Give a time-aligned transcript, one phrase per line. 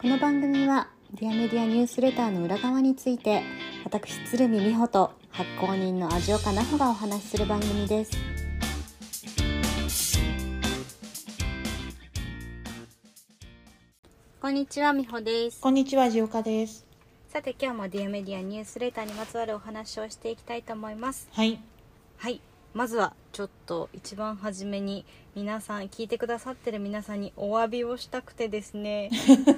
[0.00, 3.42] この番組はディアメディアニュースレターの裏側について
[3.84, 8.12] 私鶴見美穂と発行人の味岡奈穂がお話しする番組です
[14.40, 16.86] こんにちは美穂ですこんにちは、味岡です。
[17.28, 21.60] さて今日もディアメディアニュースレターにまつわるお話をしていきたいと思いますはい。
[22.16, 22.40] はい
[22.72, 29.10] まずはちょっと一番初めに皆さん聞いてくださってる皆さんにお詫びをしたくてですね。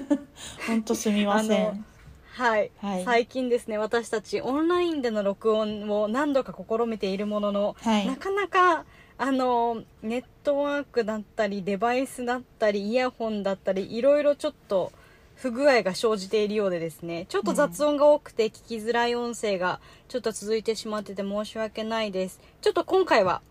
[0.67, 1.85] 本当すみません。
[2.31, 3.03] はい、はい。
[3.03, 8.07] 最近ですね私たちオンラインでの録音を何度か試みているものの、はい。
[8.07, 8.85] なかなか
[9.17, 14.91] あのネットワークだったりデバイスだったりイヤホンだったりいろいろちょっと
[15.35, 22.39] 不具合が生じているようでですねちょっと雑音が多くて聞きづらい音声がちょっと続いてしまってて申し訳ないです。
[22.61, 23.41] ちょっと今回は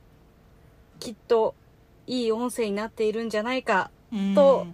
[1.00, 1.54] きっと
[2.06, 4.34] いい音声になっているんじゃないかうん。
[4.34, 4.66] と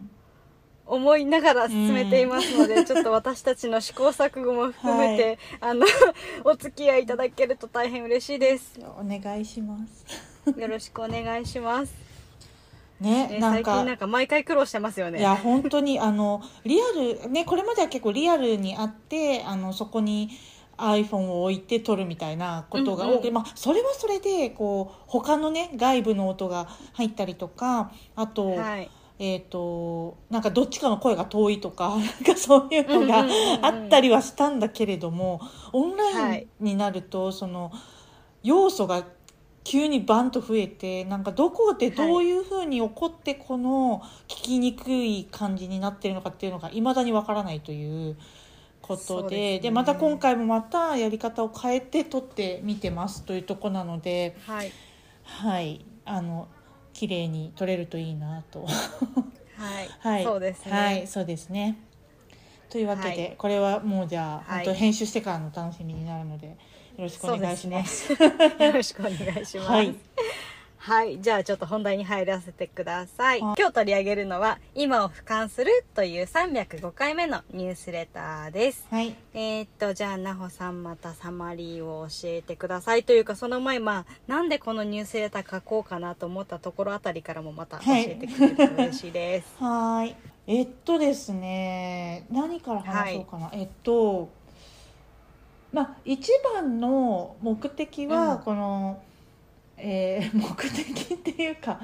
[0.87, 5.87] 思いながら進めていますので、ちょっと私たちの試行錯誤も含めて、あの
[6.45, 8.81] お付き合いいただけると大変嬉しいです。
[8.99, 10.59] お願いします。
[10.59, 11.93] よろしくお願いします、
[13.01, 13.85] ね、ね、なんか。
[13.85, 13.97] なん。
[13.97, 15.19] か毎回苦労してますよね。
[15.19, 16.85] いや本当にあのリア
[17.25, 20.31] ルねこれまでは結構リアルにあってあのそこに
[20.77, 23.37] iPhone を置いて撮るみたいなことが多くて、うん。
[23.37, 28.91] うんまあ、それはそれでこう他のね外部の音が入ったりとかあと,、はい。
[29.21, 35.41] えー、となんかどっちかの声が遠いとか なんかそういうのがうんうんうんうんあったりはしたんだけれども
[35.73, 37.73] オンラはいインになるとその
[38.45, 39.05] 要素が
[39.69, 48.17] 急にバンと増えてなんかどこでどういうふうに起こってこの聞きにくい感じになってるのかっていうのがいまだにわからないという
[48.81, 49.61] ことでですね。
[49.61, 54.73] でまた今回もまたやり方を変えて撮ってみてますというとこなのではい。
[55.25, 55.85] はい。
[56.07, 56.49] あの
[56.95, 58.65] 綺麗に撮れるといいなと。
[58.65, 61.79] はい、 はい、そうですね、はい、そうですね。
[62.71, 63.35] というわけで、はい。
[63.37, 64.65] これはもうじゃあ、はい。
[64.65, 66.57] 本当編集してからの楽しみになるので、
[66.99, 68.15] よろしくお願いします。
[68.15, 69.95] すねよろしくお願いしますはい
[70.89, 73.43] はい、じゃあちょっと本題に入らせてください。
[73.43, 78.87] はい今日取り上げるのは、今を俯瞰するという305回目のニュースレターです。
[78.91, 83.05] はい、えー、っと、じゃあ、なほさんまたサマリーを教えてください。
[83.05, 89.57] というか、その前、まあ、なんでこのニュースレター書こうかなと思ったところあたりからもまた教えてくれると嬉しいです。
[89.61, 90.17] はーい。
[90.47, 93.51] えっとですね、何から話そうかな。
[93.53, 94.31] えっと、
[95.73, 99.03] まあ一番の目的は、うんこの。
[99.81, 101.81] えー 目的っていうか、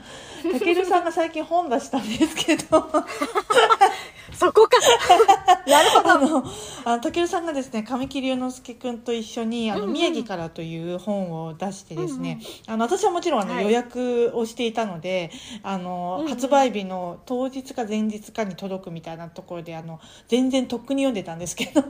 [0.52, 2.90] たけるさんが最近本出したんですけど。
[4.34, 4.78] そこか
[5.70, 6.10] なるほど。
[6.10, 6.44] あの、
[6.84, 15.30] あの、たけるさんがですね、神木隆之介くんと一緒に、あの、うんうん宮城からという本を出してですね、あの、私はもちろん、あの、はい予約をしていたので、
[15.62, 21.82] あの、うんうん発売日の当日か前日かに届くみたいなところで、あの、全然とっくに読んでたんですけど、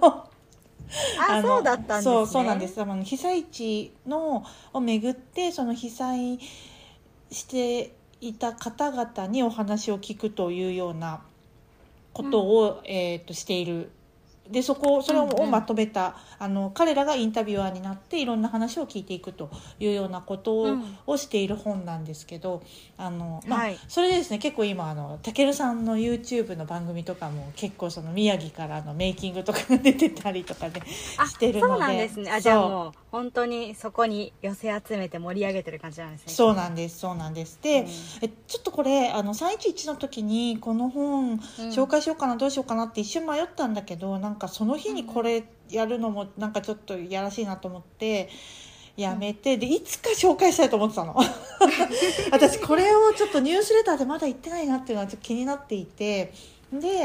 [1.28, 2.02] あ、のそうだったんですね。
[2.02, 2.80] そう、そうなんです。
[2.80, 6.38] あの、被災地の、をめぐって、その被災
[7.30, 11.22] していた方々にお話を聞くというような
[12.12, 13.90] ことを、えっ、と、している。
[14.48, 15.50] で、そこ、それをうんうん。
[15.50, 19.50] まとめた、あの、彼らがインタビュアーになって、いろんな話を聞いていくと
[19.80, 22.62] いうようなことを,、している本なんですけど、
[22.98, 23.78] あの、まあ、はい。
[23.88, 30.82] それでですね、結構今、あの、たけるさんの YouTube の番組とかも、結構その宮城からのメイキングとかが出てたりとかで、
[31.16, 32.30] あしてるのでそうなんですね。
[32.30, 36.32] あ、じゃあもう、本当にそこに寄せ集めて盛り上げてる感じなんですね。
[36.32, 37.60] そうなんですそうなんです。
[37.62, 37.86] で、うん。
[38.22, 48.30] えちょっとこれあの311の時にこの本紹介しようかな、どうしようかなって一瞬迷ったんだけどなんかその日にこれやるのもなんかちょっとやらしいなと思って
[48.96, 51.14] やめて、でいつか紹介したいと思ってたの。
[52.32, 56.32] 私これをちょっとニュースレターでまだ言ってないなっていうのはちょっと気になっていて
[56.80, 57.04] で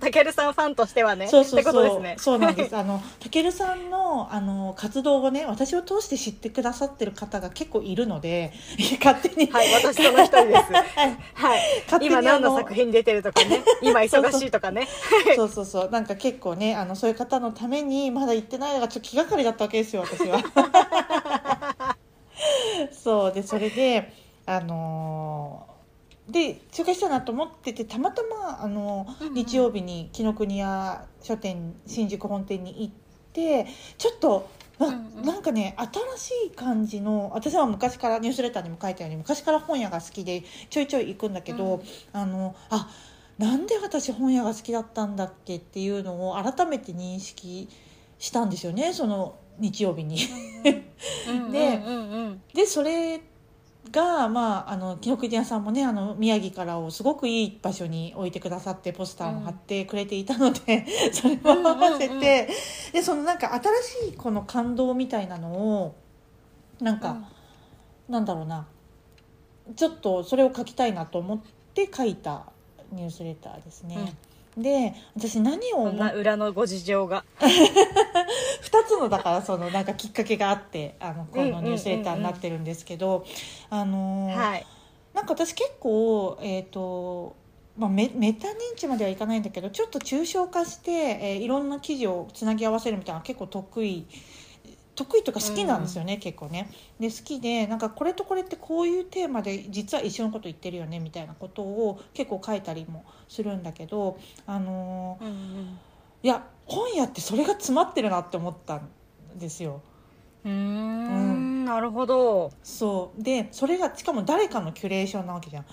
[0.00, 1.28] たけるさんファンとしてはね。
[1.28, 2.14] そうそうそう、ですね。
[2.18, 8.52] そうなんです あのたけるさんのあの活動をね私を通して知ってくださってる方が結構いるので
[9.02, 10.72] 勝手に、はい、私その一人です。
[10.72, 11.60] はい。
[11.84, 13.62] 勝手に今何の作品に出てるとかね。
[13.80, 14.88] 今忙しいとかね。
[15.36, 20.42] そうそうそうなんか結構ねあのそういう方のためにまだ行ってないのがちょっと気がかりだったわけですよ私は。
[22.92, 24.12] そうでそれで
[24.46, 25.71] あのー
[26.32, 29.34] で紹介したいなと思っててたまたまあのうんうん。
[29.34, 32.94] 日曜日に紀ノ国屋書店新宿本店に行っ
[33.32, 33.66] て
[33.98, 35.24] ちょっとな,、うんうん。
[35.24, 35.76] なんかね
[36.16, 41.82] 新しい感じの私は昔からニュースレターにも書いたように昔から本屋が好きでちょいちょい行くんだけど、うん。
[42.20, 42.90] あのあ
[43.38, 47.68] なんで私本屋が好きだったんだっけっていうのを改めて認識
[48.18, 50.18] したんですよねその日曜日に。
[51.50, 51.82] で
[52.54, 53.20] でそれ
[53.92, 65.94] が、まあ、あの紀ノ国屋さんもねあの宮城からをすごくいい場所に置いてくださってポスターも貼ってくれていたので、 それも合わせて、うんうんうんでそのなんか新しいこの感動みたいなのを
[66.80, 67.16] なんか、
[68.08, 68.66] なんだろうな
[69.76, 71.40] ちょっとそれを書きたいなと思っ
[71.74, 72.46] て書いた
[72.90, 74.14] ニュースレターですね。
[74.56, 77.24] で私何を裏のご事情が。
[77.40, 83.24] 2つのだからそのなんかきっかけがあってあのこのニュースレターになってるんですけど、
[83.70, 84.66] あのーはい。
[85.14, 87.36] なんか私結構えっ、と
[87.76, 94.06] まあ、メメタ認知まではいかないんだけどちょっと抽象化して、えーいろんな記事をつなぎ合わせるみたいな結構得意
[94.94, 96.70] 得意とか好きなんですよね、結構ね。
[97.00, 105.78] で好きでなんかこれとこれってこういうテーマで実は一緒のこと言ってるよねみたいなことを結構書いたりもするんだけどあのーうんうん
[106.22, 108.88] いや本屋ってそれが詰まってるなって思ったん
[109.36, 109.80] ですよ。
[110.44, 115.64] うーんなるほどそうでそれがしかも誰かのキュレーションなわけじゃん。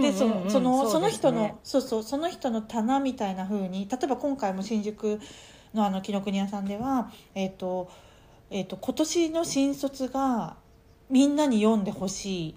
[0.00, 5.20] でそうんうんうんのそのその人のそうそうその人の棚みたいな風に例えば今回も新宿
[5.74, 7.90] のあの紀ノ国屋さんではえっ、と
[8.50, 10.56] えっ、と今年の新卒が
[11.08, 12.54] みんなに読んでほしい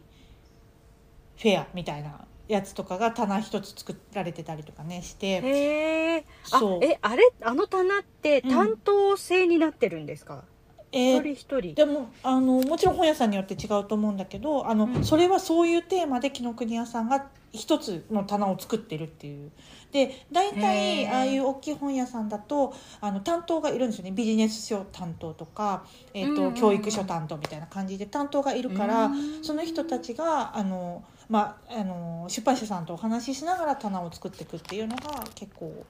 [1.38, 5.42] フェアみたいなやつとかが棚一つ作られてたりとかねして。
[5.42, 6.80] へえあそう。
[6.84, 10.44] えあれあの棚って担当制になってるんですか、
[10.92, 11.76] えー一人一人。
[11.76, 15.04] でもあのもちろん本屋さんによって違うと思うんだけどあの、うん。
[15.04, 19.52] それはそういうテーマで紀ノ国屋さんが一つの棚を作ってるっていう
[19.94, 24.12] で大体ああいう大きい本屋さんだとあの担当がいるんですよね。
[24.12, 29.44] ビジネス書担当とか、えーとうん教育書担当みたいな感じで担当がいるから、うん。
[29.44, 35.86] その人たちがあの、まあ、あの出版社さんとお話ししながら棚を作っていくっていうのが結構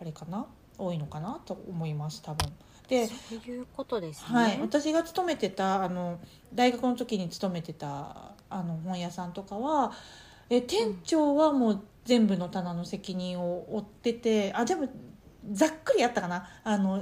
[0.00, 0.46] あれかな？
[0.76, 2.52] 多いのかなと思います多分。
[2.88, 6.18] でそういうことですね、はい、私が勤めてたあの
[6.54, 9.92] 大学の時に勤めてたあの本屋さんとかは
[10.48, 14.88] え店長はもう全部の棚の責任を負っててあでも
[15.52, 16.48] ざっくりやったかな。
[16.64, 16.94] あの、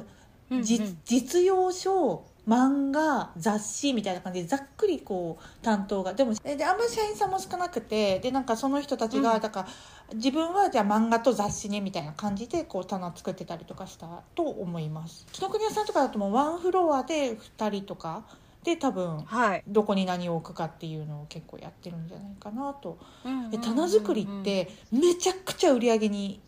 [0.50, 0.62] うんうん。
[0.64, 6.12] じ実用書漫画雑誌みたいな感じでざっくりこう担当が。
[6.14, 9.41] でもえであんまり社員さんも少なくてでなんかその人たちが、うん。
[9.41, 9.69] だから
[10.14, 15.25] 自分はじゃあ漫画と雑誌ねみたいな感じでこう棚作ってたりとかしたと思います。
[15.31, 18.25] 紀ノ国屋さんとかだともうワンフロアで2人とか
[18.66, 22.98] で多分はい、どこに何を置くかっていうのを結構やってるんじゃないかなと。
[23.24, 26.40] うんうん棚作りってめちゃくちゃ売り上げに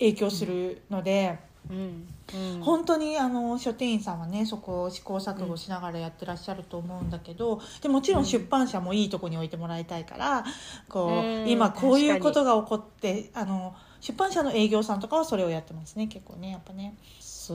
[0.00, 1.38] 影響するので、
[1.70, 2.60] うんうん。
[2.60, 10.44] 本当にあの書店員さんはねそこを試行錯誤しながらやってらっしゃると思うんだけどでもちろん出版社もいいとこに置いてもらいたいから
[10.88, 16.96] こう、うん今こういうことが起こってあの出版社の営業さんとかはそれをやってますね結構ねやっぱね。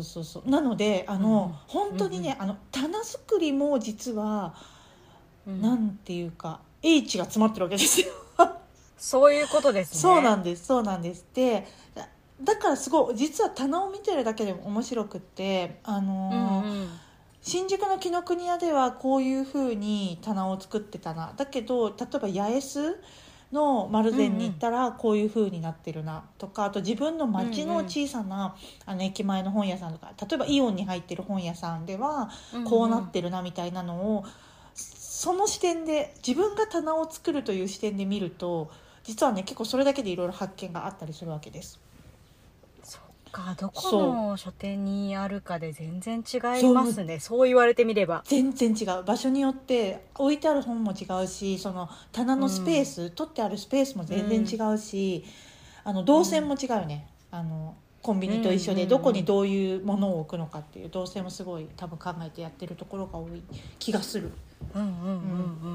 [0.04, 0.50] そうそうそう。
[0.50, 4.56] なのであの、本当にね、あの棚作りも実は、
[5.48, 5.62] うん。
[5.62, 8.08] なんていうか H が詰まってるわけですよ。
[8.98, 10.00] そういうことですね。
[10.00, 11.26] そうなんですそうなんです。
[11.34, 12.08] でだ
[12.42, 16.90] だからすごい実は棚を見てるだけでも面白くってあのーうんうん。
[17.42, 21.34] 新宿の紀ノ国屋ではこういうふうに棚を作ってたな。
[21.38, 23.04] だけど例えば八重洲
[23.52, 28.56] の丸善に行ったらこういうふうになってるなとかあと自分の町の小さな、
[28.86, 32.30] あの駅前の本屋さんとか例えばイオンに入ってる本屋さんでは
[32.68, 34.26] こうなってるなみたいなのを、
[34.74, 38.70] その視点で自分が棚を作るという視点で見ると
[39.04, 41.80] 実はね結構それだけでいろいろ発見があったりするわけです。
[43.36, 47.20] かどこの書店にあるかで全然違いますね。
[47.20, 47.48] そう。
[47.48, 48.24] 言われてみれば。
[48.26, 49.04] 全然違う。
[49.04, 55.26] 場所によって置いてある本も違うしその棚のスペース、取ってあるスペースも全然違うし、
[55.84, 58.88] あの動線も違うよね、あのコンビニと一緒うんうんうん。
[58.88, 63.42] でどこにどういうものを置くのかっていう動線もすごい多分考えてやってるところが多い
[63.80, 64.32] 気がする。
[64.74, 65.18] うんうんうんう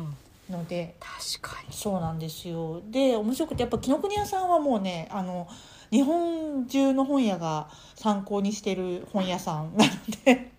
[0.04, 0.16] ん
[0.50, 1.72] ので確かに。
[1.72, 2.80] そうなんですよ。
[2.90, 5.46] で面白くてやっぱ紀ノ国屋さんはもうねあの
[5.90, 9.90] 日本中の本屋が参考にしてる本屋さんなの
[10.24, 10.50] で。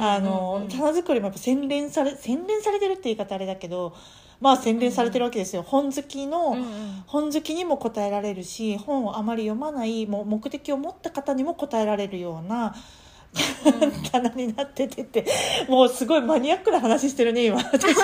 [0.00, 3.94] あの棚作りもやっぱ洗練され洗練されてるって言い方あれだけど
[4.40, 7.04] まあ洗練されてるわけですよ、本好きの、うんうん。
[7.06, 12.74] 本好きにも答えられるし本をあまり読まないもう目的を持った方にも答えられるような
[14.12, 15.24] 棚になっててて
[15.68, 17.94] もうすごいマニアックな話してるね今私。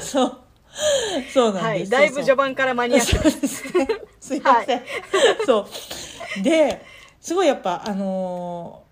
[0.00, 0.38] そう
[1.32, 3.88] そうなんです、はいだいぶ序盤からマニアックそうですね。
[4.20, 4.82] すいません。
[5.44, 5.66] そ
[6.38, 6.42] う。
[6.42, 6.84] で、
[7.20, 8.82] すごいやっぱ、あのー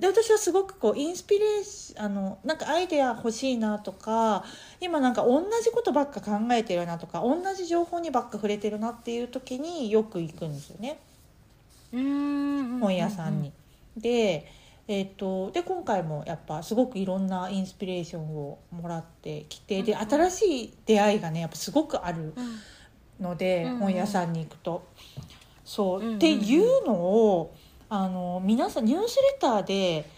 [0.00, 4.44] で、私はすごくこう、インスピレーション、あの、なんかアイデア欲しいなとか、
[4.78, 10.98] 今なんか同じことばっか考えてるなとか、同じ情報にばっか触れてるなっていう時によく行くんですよね。
[11.92, 13.52] うん本屋さんに。
[13.96, 14.46] で、
[14.88, 22.34] えー、とで今回もやっぱすごくいろんなインスピレーションをもらってきてで新しい出会いがねやっぱすごくある
[23.20, 23.78] ので、うんうん。
[23.78, 24.86] 本屋さんに行くと。
[25.64, 26.16] そう、うんうんうん。
[26.16, 27.54] っていうのを
[27.88, 30.08] あの皆さんニュースレターで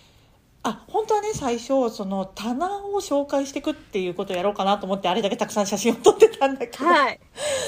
[0.65, 7.21] あ本当はね最初その棚を紹介していくっていうことをやろうかなと思ってあれだけたくさん写真を撮ってたんだけど、はい。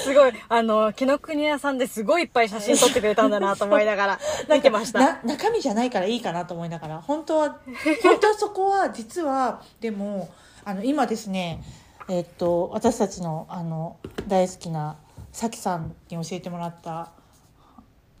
[0.03, 4.19] すごい、あの、紀ノ国屋さんですごいいっぱい写真撮ってくれたんだなと思いながら
[4.53, 4.99] 見てました。
[4.99, 7.59] な中身じゃないからいいかなと思いながら本当は
[8.03, 10.29] 本当はそこは実はでも
[10.65, 11.63] あの今ですね
[12.09, 14.97] えっと私たちのあの大好きな
[15.31, 17.11] さきさんに教えてもらった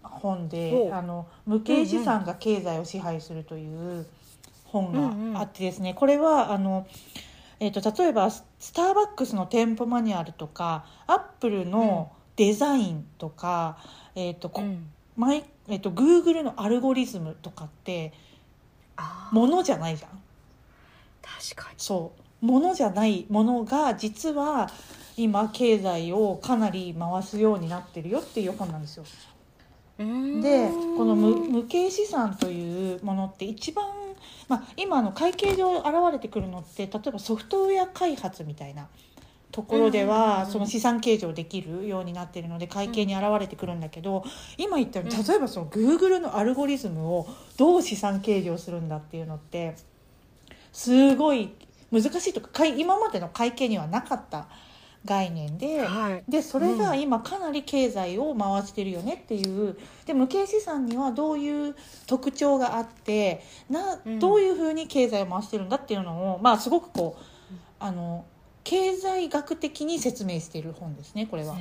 [0.01, 4.05] 本でお「あの無形資産が経済を支配する」という
[4.71, 6.87] 本があってですね、これはあの、
[7.59, 13.77] えっと例えばススターバックスの店舗マニュアルとかアップルのデザインとか、
[14.15, 14.89] えっとこうん。
[15.15, 18.13] マイえっと、Google のアルゴリズムとかって
[19.31, 20.09] ものじゃないじゃん。
[21.21, 21.75] 確かに。
[21.77, 22.11] そ
[22.41, 22.45] う。
[22.45, 24.69] ものじゃないものが実は
[25.15, 29.03] 今経済をかなり回すようになってるよっていう本なんですよ。
[29.99, 30.41] うーん。
[30.41, 33.85] でこの無無形資産というものって一番、
[34.47, 38.87] まあ、今の会計上現れてくるのって例えばソフトウェア開発みたいな
[39.51, 44.23] ところではその資産計上できるようになってるので会計に現れてくるんだけど
[44.57, 45.25] 今言ったようにうん。
[45.25, 49.75] 例えばその Google のアルゴリズムをどう資産計上するんだっていうのって
[50.71, 51.49] すごい
[51.91, 54.47] 難しいとか会今までの会計にはなかった
[55.05, 55.79] 概念で。
[55.81, 56.23] はい。
[56.29, 61.75] でそれが今かなり経済を回してるよねっていうで無形資産にはどういう
[62.07, 67.23] 特徴があってなうんどういうふうに経済を回してるんだっていうのを、まあすごくこう
[67.79, 68.25] あの
[68.63, 71.57] 経済学的に説明している本ですねこれは。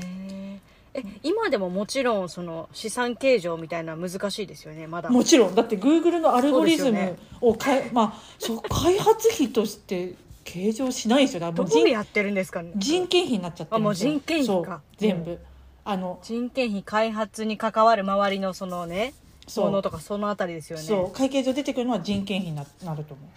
[0.92, 12.72] え今でももちろんその資産計上みたいな難しいですよねまだもちろんだって Google のアルゴリズムをかえ、まあそう開発費として計上しないですよだどもう人うやってるんですかね。
[12.76, 14.80] 人件費になっちゃってるんであもう人件費か。
[14.96, 15.38] 全部、
[15.84, 19.14] あの人件費開発に関わる周りのそのね
[19.46, 20.84] そのとかそのあたりですよね。
[20.84, 21.10] そう。
[21.10, 23.28] 会計上出てくるのは人件費にななると思う。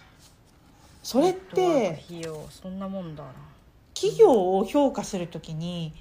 [1.02, 3.30] それってク費用そんなもんだな。
[3.94, 5.92] 企業を評価するときに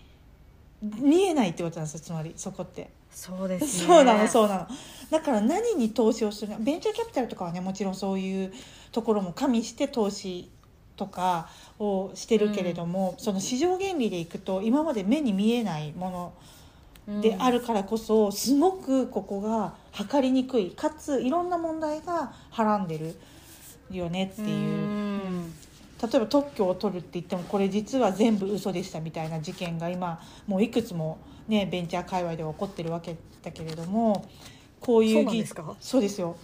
[0.81, 2.89] 見えないってことなんですよつまりそこって。
[3.12, 3.88] そうですね。
[3.88, 4.67] そうなのそうなの。
[5.12, 8.53] だから何に投資をするのベンチャーキャピタルとかはねもちろんそういう
[8.91, 10.50] ところも加味して投資
[10.95, 16.33] とかをしてるけれども、その市場原理でいくと今まで目に見えないも
[17.07, 23.15] のであるからこそすごくここが測りにくいかついろんな問題がはらんでる
[23.91, 24.47] よねっていう。
[24.47, 25.53] うん。
[26.01, 34.27] 例えば特許を取るって言ってもこれ実は全部嘘でしたみたいな事件が今もういくつもねベンチャー界隈では起こってるわけだけれども
[34.81, 35.75] こういうそうですか？
[35.79, 36.35] そうですよ。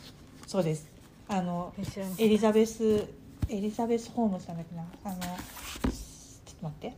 [0.48, 0.88] そうです。
[1.28, 1.74] あの
[2.18, 3.06] エリザベス
[3.50, 5.32] エリザベス・ホームズなんだっけなあのちょっ
[6.60, 6.94] と待って。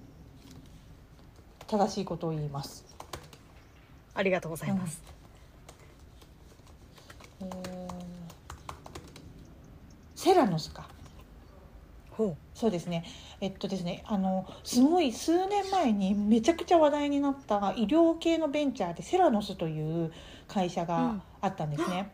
[1.68, 2.84] 正しいことを言います。
[4.14, 5.02] ありがとうございます、
[7.42, 7.92] えー
[10.16, 10.88] セラノスか。
[12.12, 13.06] ほそうですね。
[13.40, 20.12] えっとですね、あのすごい数年前にめちゃくちゃ話題になった医療系のベンチャーでセラノスという
[20.48, 22.12] 会社があったんですね。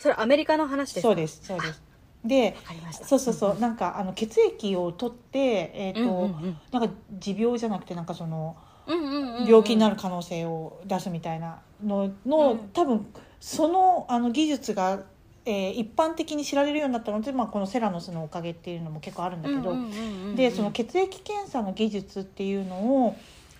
[0.00, 1.08] うそれアメリカの話ですか？
[1.08, 1.82] そうです、そうです。
[2.24, 2.56] で、
[2.92, 6.56] そうそうそう、なんかあの血液を取って、えっ、と、うんうんうん。
[6.72, 9.46] なんか持病じゃなくてなんかそのうんうんうんうん。
[9.46, 12.58] 病気になる可能性を出すみたいなのの、うん。
[12.72, 13.06] 多分
[13.40, 15.02] そのあの技術が、
[15.44, 19.70] えー一般的に知られるようになったので、まあこのセラノスのおかげっていうのも結構あるんだけど。
[19.70, 20.36] うんうんうんうん。
[20.36, 22.76] でその血液検査の技術っていうの
[23.06, 23.16] を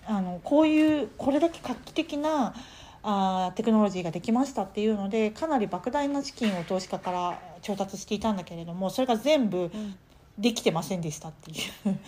[0.07, 2.55] あのこういうこれだけ画期的な
[3.03, 9.97] あーテクノロジーができましたっていうのでかなり莫大な資金を投資家から調達していたんだけれどもそれが全部うん。
[10.39, 11.99] できてませんでしたっていう。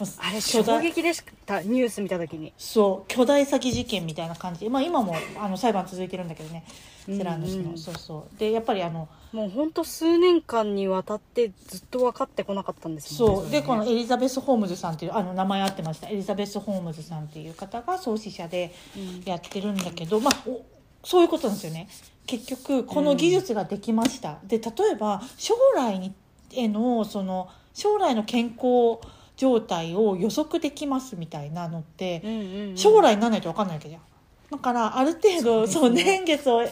[0.18, 1.60] あれ衝撃でした。
[1.60, 2.52] ニュース見た時に。
[2.56, 3.08] そう。
[3.08, 4.60] 巨大詐欺事件みたいな感じ。
[4.60, 6.64] で、まあ、今もあの裁判続いてるんだけどね。
[7.06, 8.38] セラノスの、うんうんそうそう。
[8.38, 13.42] でやっぱりあのもう本当数年間にわたってずっと分かってこなかったんですもんね。
[13.42, 13.50] そう。
[13.50, 16.08] でこのエリザベス・ホームズさんっていうあの名前合ってました。
[16.08, 19.22] エリザベス・ホームズさんっていう方が創始者でうん。
[19.24, 20.62] やってるんだけど、まあ、お
[21.04, 21.88] そういうことなんですよね
[22.28, 26.12] 結局この技術ができました、で例えば将来に
[26.52, 28.98] へのその将来の健康
[29.36, 32.76] 状態を予測できますみたいなのってうんうんうん。
[32.76, 34.02] 将来にならないと分かんないわけじゃん。
[34.50, 36.04] だからある程度そそうね。
[36.04, 36.62] 年月を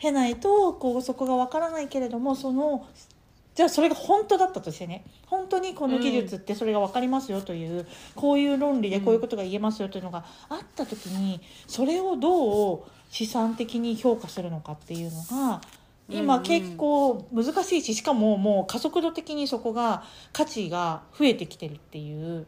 [0.00, 2.86] 経ないとこうそこが分からないけれどもその
[3.54, 15.60] じゃあそれが本当だったとしてね本当にこの技術ってそれが分かりますよという、こういう論理でこういうことが言えますよというのがあった時にそれをどう資産的に評価するのかっていうのが
[16.08, 22.46] 今結構難しいししかももう加速度的にそこが価値が増えてきてるっていう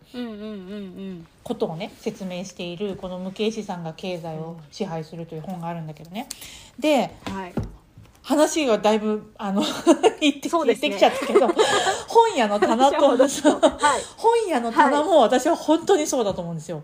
[1.42, 6.28] ことをね説明しているこの無形資産が経済を支配するという本があるんだけどね。
[6.78, 7.54] でうんはい。
[8.22, 9.62] 話がだいぶあの
[10.20, 10.74] 言ってね。
[10.74, 11.48] 言ってきちゃったけど
[12.06, 13.16] 本屋の棚と
[13.62, 14.02] はい。
[14.16, 16.82] 本屋の棚も私は本当にそうだと思うんですよ。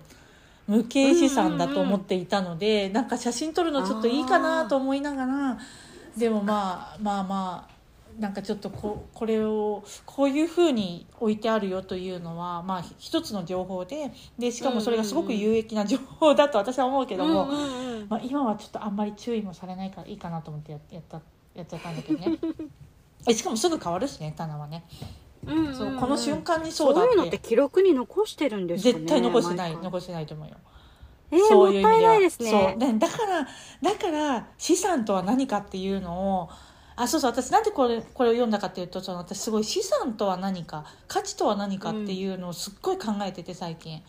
[0.66, 5.58] 無形資産だと思っていたので、なんか写真撮るのちょっといいかなと思いながら
[6.16, 7.74] でもまあまあまあ
[8.18, 18.06] なんかちょっとここれをこういうふうに置いてあるよというのはまあ一つの情報ででしかもそれがすごく有益な情報だと私は思うけども、うんうんうん。
[18.08, 21.20] まあ、今はちょっとあんまり注意もされないからいいかなと思ってややった
[21.54, 22.38] やっちゃったんだけどね。
[23.26, 24.84] えしかもすぐ変わるしね棚はね
[25.46, 30.56] うんそうこの瞬間にそそううだいうのって記録に残してるんですかね絶対残してない残してないと思うよ。
[31.30, 31.90] えー、そういう意味では。
[31.90, 32.98] もったいないですそう。
[32.98, 33.46] だから
[33.82, 36.50] だから資産とは何かっていうのを
[36.96, 44.02] あそうそう私なんでこれこれを読んだかっていうとその私すごい資産とは何か価値とは何かっていうのをすっごい考えてて最近、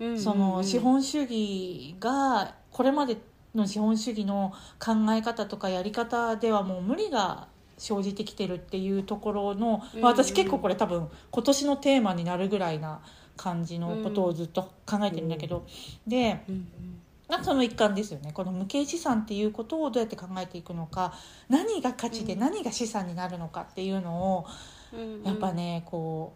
[0.00, 0.18] うん。
[0.18, 3.18] その資本主義がこれまで
[3.54, 7.48] の資本主義の考え方とかやり方ではもう無理が
[7.82, 13.00] 生じてきてるっていうところの、まあ私結構これ多分今年のテーマになるぐらいな
[13.36, 15.66] 感じのことをずっと考えてるんだけど、
[16.06, 16.52] でう
[17.42, 18.32] その一環ですよね。
[18.32, 21.14] この無形資産っていうことをどうやって考えていくのか。
[21.48, 22.40] 何が価値でうん。
[22.40, 24.46] 何が資産になるのかっていうのを
[25.24, 26.34] やっぱねこ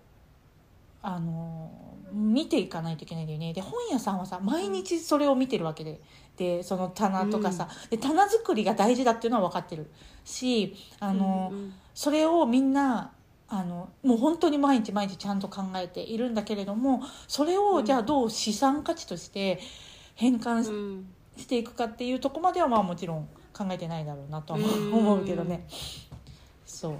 [1.02, 1.70] うあの
[2.12, 3.52] 見ていかないといけないんだよね。
[3.52, 6.00] で本屋さんはさ毎日それを見てるわけで
[6.36, 9.86] でその棚とかさ、で棚作りが大事だっていうのは分かってる
[10.24, 11.74] しあの、うんうん。
[11.94, 13.12] それをみんな
[13.48, 17.84] あのもう本当に毎日毎日ちゃんと考えているんだけれどもそれをうん。
[17.84, 19.60] じゃあどう資産価値として
[20.14, 21.04] 変換
[21.36, 24.94] していくかっていうとこまではまあもちろん考えてないだろうなとはうん。
[24.94, 25.66] 思うけどね。
[26.66, 26.94] そう。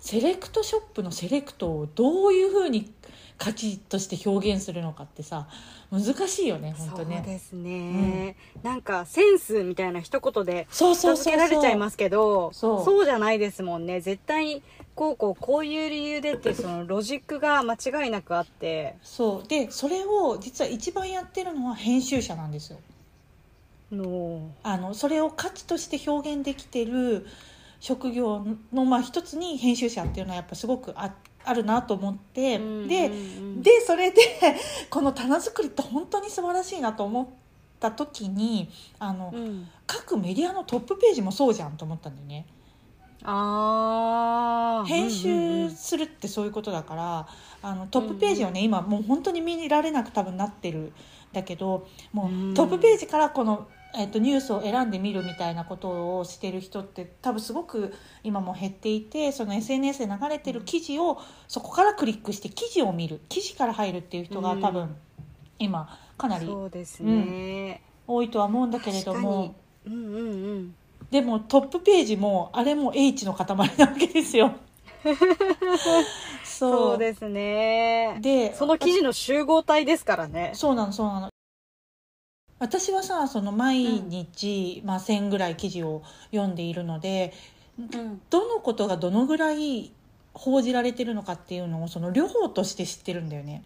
[0.00, 2.92] セレクトショップのセレクトをどういうふうに
[3.38, 5.48] 価値として表現するのかってさ
[5.90, 13.04] 難しいよね本そう当ねですね、なんかセンスみたいな一言でそうそうそう片付けられちゃいますすけどそう。
[13.04, 14.00] じゃないですもんね。
[14.00, 14.62] 絶対に
[14.94, 18.96] こうこうこういう理由でってそのロジックが間違いなくあって。
[19.02, 19.48] そう。
[19.48, 22.78] でそれを実は一番やってるのは編集者なんですよ。
[23.92, 27.26] のあのそれを価値として表現できてる
[27.80, 31.12] 職業のまあ一つに編集者っていうのはやっぱすごくあ
[31.44, 33.10] あるなと思って、で
[33.56, 34.20] でそれで
[34.90, 37.26] この棚作りって本当に素晴らしいなと思っ
[37.80, 42.46] た時にあの、うん、各メディアのトップページもそうじゃんと思ったんだよね。
[43.26, 47.26] ああ編集するってそういうことだから
[47.62, 50.92] あのトップページをね、今もう本当に見られなく多分なってるん
[51.32, 52.50] だけどもうん。
[52.50, 64.96] うトップページからこの、えっとニュースを選んでみるみたいなことをしてる人って多分すごく今も減っていてその SNS で流れてる記事をそこからクリックして記事を見る記事から入るっていう人が多う分
[65.58, 69.54] 今かなりそうですね、多いとは思うんだけれども。
[69.86, 70.74] うんうんうん。
[71.10, 74.52] でもトップページもあれも H の塊なわけですよ。
[76.44, 76.72] そう。
[76.72, 78.18] そうですね。
[78.20, 80.52] でその記事の集合体ですからね。
[80.54, 81.33] そうなのそうなの
[82.58, 87.32] 私はさその毎日、まあ、1,000ぐらい記事を読んでいるので
[87.78, 88.20] うん。
[88.30, 89.92] どのことがどのぐらい
[90.32, 93.64] 報じられてるのかっていうのをその両方として知ってるんだよね。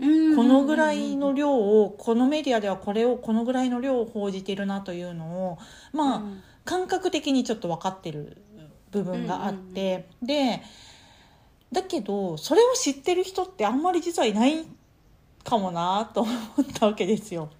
[0.00, 0.06] こ
[0.42, 5.58] のぐらいの量をこのメディアではこれをこのぐらいの量を報じてるなというのを
[5.92, 6.22] まあ、
[6.64, 8.38] 感覚的にちょっと分かってる
[8.90, 10.62] 部分があって、で
[11.70, 14.64] だけどそれを知ってる人ってあんまり実はいない
[15.44, 17.50] かもなと思ったわけですよ。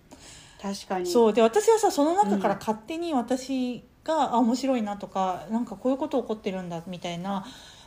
[0.62, 1.06] 確かに。
[1.06, 7.44] そうで私はさその中から勝手に私が、あ面白いなとかなんかこういうこと起こってるんだみたいな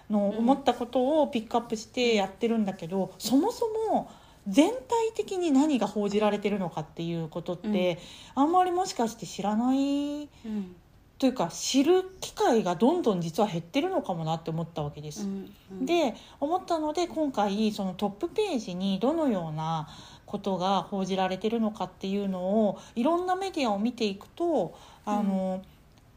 [0.10, 4.12] のを思ったことをピックアップしてやってるんだけど、そもそも
[4.48, 4.78] 全体
[5.16, 8.00] 的に何が報じられてるのかっていうことって、
[8.36, 10.76] あんまりもしかして知らないうん
[11.18, 15.24] というか知る機会がどんどん実は減ってるのかもなって思ったわけです。
[15.24, 15.50] うん。
[15.72, 15.86] うん。
[15.86, 19.88] で思ったので今回そのトップページにどのような
[20.26, 25.62] ことが報じられてるのかっていうのをいろんなメディアを見ていくとあの、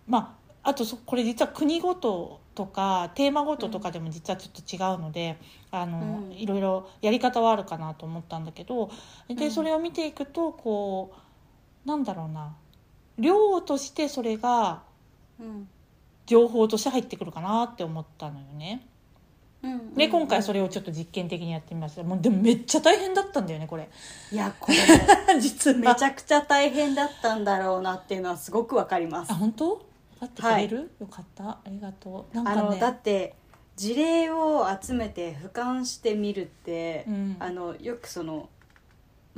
[0.06, 5.38] まああとそこれ実は国ごととかテーマごととかでも実はちょっと違うので、
[5.70, 6.32] あのうん。
[6.32, 8.90] いろいろやり方はあるかなと思ったんだけど
[9.28, 9.36] うん。
[9.36, 11.12] でそれを見ていくとこ
[11.86, 12.54] うなんだろうな
[13.18, 14.82] 量としてそれが
[15.40, 15.68] うん。
[16.26, 18.86] 情報として入ってくるかなって思ったのよね。
[19.62, 19.94] うん。
[19.94, 22.02] で今回それをちょっと実験的にやってみました。
[22.02, 23.88] もうでもめっちゃ大変だったんだよねこれ。
[24.32, 25.76] いや これ実は。
[25.76, 29.32] めちゃくちゃ大変だったんだろうなっていうのはすごくわかります。
[29.32, 29.86] あ本当？
[30.20, 31.50] パってくれる、よかった。
[31.50, 32.34] ありがとう。
[32.34, 33.34] なんかあのだねって
[33.76, 37.36] 事例を集めて俯瞰してみるって、うん。
[37.38, 38.48] あのよくその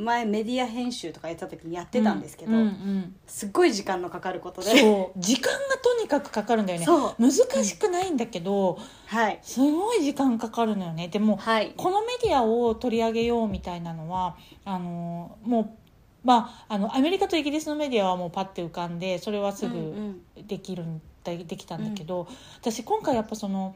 [0.00, 3.14] 前メディア編集とかやってた時にやってたんですけど、うんうん。
[3.26, 4.78] すっごい時間のかかることで。
[4.80, 5.20] そう。
[5.20, 6.86] 時間がとにかくかかるんだよね。
[6.86, 7.14] そう。
[7.18, 7.32] 難
[7.64, 9.38] しくないんだけど、はい。
[9.42, 11.08] すごい時間かかるのよね。
[11.08, 11.72] でもはい。
[11.76, 22.26] このメディアを取り上げようみたいなのはあのもうまああのアメリカとイギリスのメディアはもうパッて浮かんでそれはすうんぐできるんだできたんだけど、
[22.60, 23.74] 私今回やっぱその、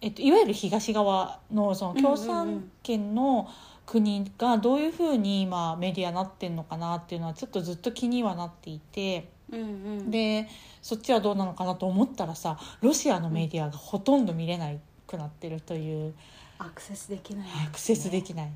[0.00, 3.48] えっと、いわゆる東側のその共産圏の
[3.86, 9.30] 国がどういうふうに今メディアなってんのかなっていうのはちょっとずっと気にはなっていて。
[9.50, 9.66] うんうん。
[9.66, 9.68] う
[10.02, 10.48] んで
[10.80, 14.72] そっちはどうなのかなと思ったらさロシアのメディアがほとんど見れな
[15.06, 16.14] くなってるという、
[16.58, 18.50] アクセスできない、アクセスできない。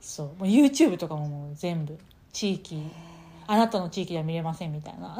[0.00, 0.26] そう。
[0.26, 1.96] もう YouTube とかももう全部
[2.32, 2.82] 地域
[3.46, 5.18] あなたの地域では見れませんみたいな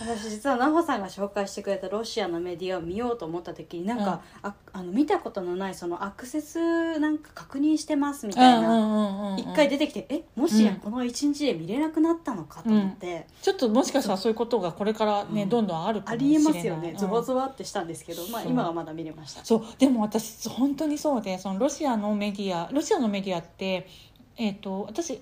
[0.00, 10.78] 私実は奈穂さんが紹介してくれたロシアのメディアを見ようと思った時になんか、ああの見たことのないそのアクセスなんか確認してますみたいな一回出てきてえもしやうん。
[10.78, 14.32] この一日で見れなくなったのかと思って、ちょっともしかしたらそう。
[14.32, 15.48] いうことがこれからね、うん。
[15.48, 16.40] どんどんあるかあもしれない。
[16.40, 16.96] りえますよね、うん。
[16.96, 19.44] ゾワゾワってしたんですけど、まあ、今はまだ見れました。
[19.44, 19.62] そう。
[19.78, 23.88] でも私本当にそうでそのロシアのメディアロシアのメディアって、
[24.36, 25.20] えー、と私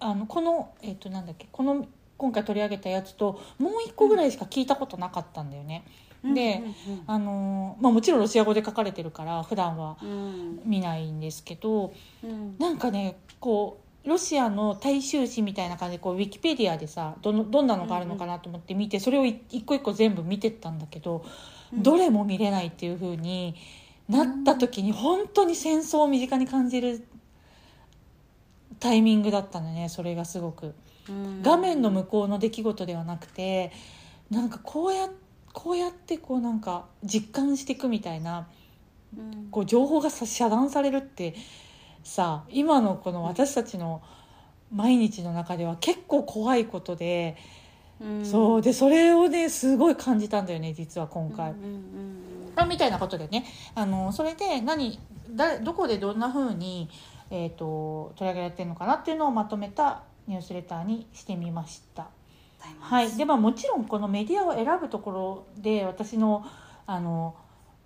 [0.00, 5.84] あのこの、えー、となんだっけこの今回取り上げたやつともう一個ぐらいしか聞いたことなかったんだよね。
[6.24, 6.62] で
[7.06, 10.08] あのまあ、もちろんロシア語で書かれてるから普段はうん。
[10.08, 12.56] うん見ないんですけどうん。
[12.58, 21.24] なんかねこうロシアの大衆史みたいな感じでこうウィキペディアでさどのどんなのがあるのかなと思って見てそれをい一個一個全部見てったんだけど、
[21.72, 23.54] どれも見れないっていう風に
[24.08, 27.06] なった時に本当に戦争を身近に感じる
[28.78, 30.74] タイミングだったのねそれがすごく。
[31.08, 31.42] うん。
[31.42, 33.72] 画面の向こうの出来事ではなくて
[34.30, 35.08] なんかこうや
[35.52, 38.48] こうやってこうなんか実感していくみたいな
[39.16, 39.48] うん。
[39.50, 41.34] こう情報がさ遮断されるって
[42.02, 44.02] さ今のこの私たちの
[44.72, 47.36] 毎日の中では結構怖いことで、
[48.00, 48.24] うん。
[48.24, 51.52] そうでそれをねすごい感じたんだよね実は今回。
[51.52, 52.20] うんうん
[52.56, 53.44] まあみたいなことでね。
[53.74, 54.98] あのそれで何
[55.30, 56.88] だどこでどんな風に
[57.30, 62.08] えー、と取り上げられてるのかなっていうのをまとめたニュースレターにしてみました。
[62.80, 66.44] はい、でまあもちろんこのメディアを選ぶところで私の
[66.86, 67.34] あの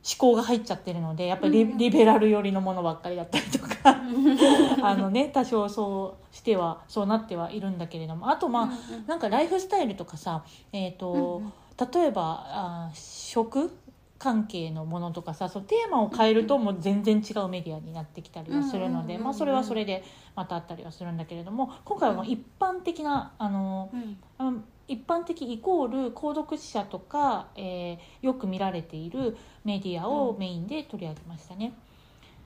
[0.09, 3.75] 思考が入っちゃってるのでやっぱりリ,、ベラル寄りのものばっかりだったりとか
[4.83, 9.07] あのね多少そうしてはそうなってはいるんだけれどもあとまあ、うんうん。
[9.07, 11.53] なんかライフスタイルとかさえっ、と、うんうん。
[11.93, 13.71] 例えばあ食
[14.19, 20.03] 関係のものとかさそのテーマを変えるともう全然違うメディアになってきたりはするので、まあ、それはそれで
[20.35, 23.97] またあったりはするんだけれども今回はもう一般的なあのう
[24.45, 24.65] ん。
[24.89, 31.75] 一般的イコール購読者とか、えーよく見られているメディアをメインで取り上げましたね。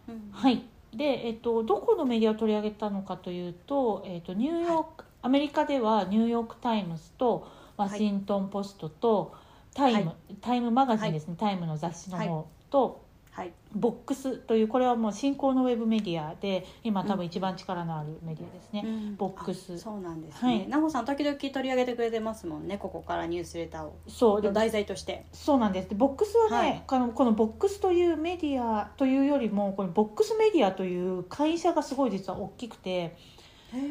[0.08, 0.28] うん。
[0.32, 0.64] はい。
[0.92, 9.34] で、えっと、どこのメディアを取り上げたのかというと,、えっとニューヨーク、アメリカではニューヨーク・タイムズとワシントン・ポストと
[9.74, 13.52] タイム、はタイムマガジンですね、タイムの雑誌の方と、はい。
[13.74, 18.82] Voxというこれはもう新興のウェブメディアで今多分一番力のあるメディアですね。
[18.84, 19.16] うん。
[19.16, 19.72] Vox。
[19.72, 20.58] あそうなんですはい。
[20.58, 22.76] ね奈穂さん時々取り上げてくれてますもんね。
[22.76, 23.96] ここからニュースレターを。
[24.06, 24.42] そう。
[24.42, 25.24] で題材として。
[25.32, 25.88] そうなんです。
[25.88, 26.82] でボックスはね、はい。
[26.86, 33.16] このこのボックスというメディアというよりもこのボックスメディアという会社がすごい実は大きくて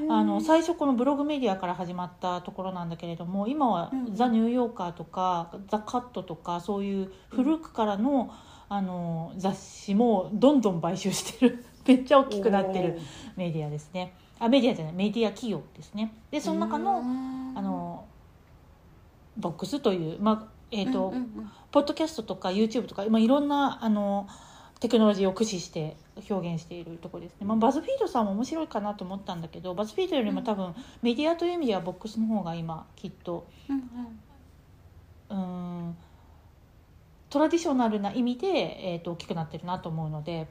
[0.10, 8.34] あの最初このブログメディアから始まったところなんだけれども今はうんザ・ニューヨーカーとかザ・カットとかそういう古くからの
[8.70, 11.66] あの雑誌もどんどん買収してる。
[11.86, 13.00] めっちゃ大きくなってる
[13.36, 14.14] メディアですね。
[14.40, 16.14] あメディアじゃないメディア企業ですね。
[16.30, 17.02] でその中の
[17.56, 18.06] あの
[19.36, 21.14] ボックスという、まあえーと
[21.72, 24.28] ポッドキャストとか YouTube とか、まあ、いろんなあの
[24.82, 25.96] テクノロジーを駆使して
[26.30, 33.78] 表現しているところですね、まあ、バズフィードさんも面白いかなと思ったんだけどバズフィードよりも多分メディアという意味ではボックスの方が今きっとうん。
[35.30, 35.38] うー
[35.90, 35.98] ん
[37.32, 40.48] トラディショナルな意味で、えー、と大きくなってるなと思うので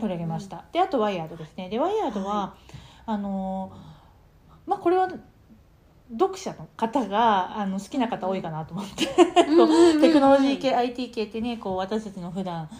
[0.00, 1.68] 取り上げました、であとワイヤードですね。
[1.68, 2.54] でワイヤードは、は
[3.04, 3.70] あの
[4.66, 5.10] まあこれは
[6.10, 9.06] 読者の方があの好きな方多いかなと思って。
[10.00, 12.70] テクノロジー系 IT 系ってねこう私たちの普段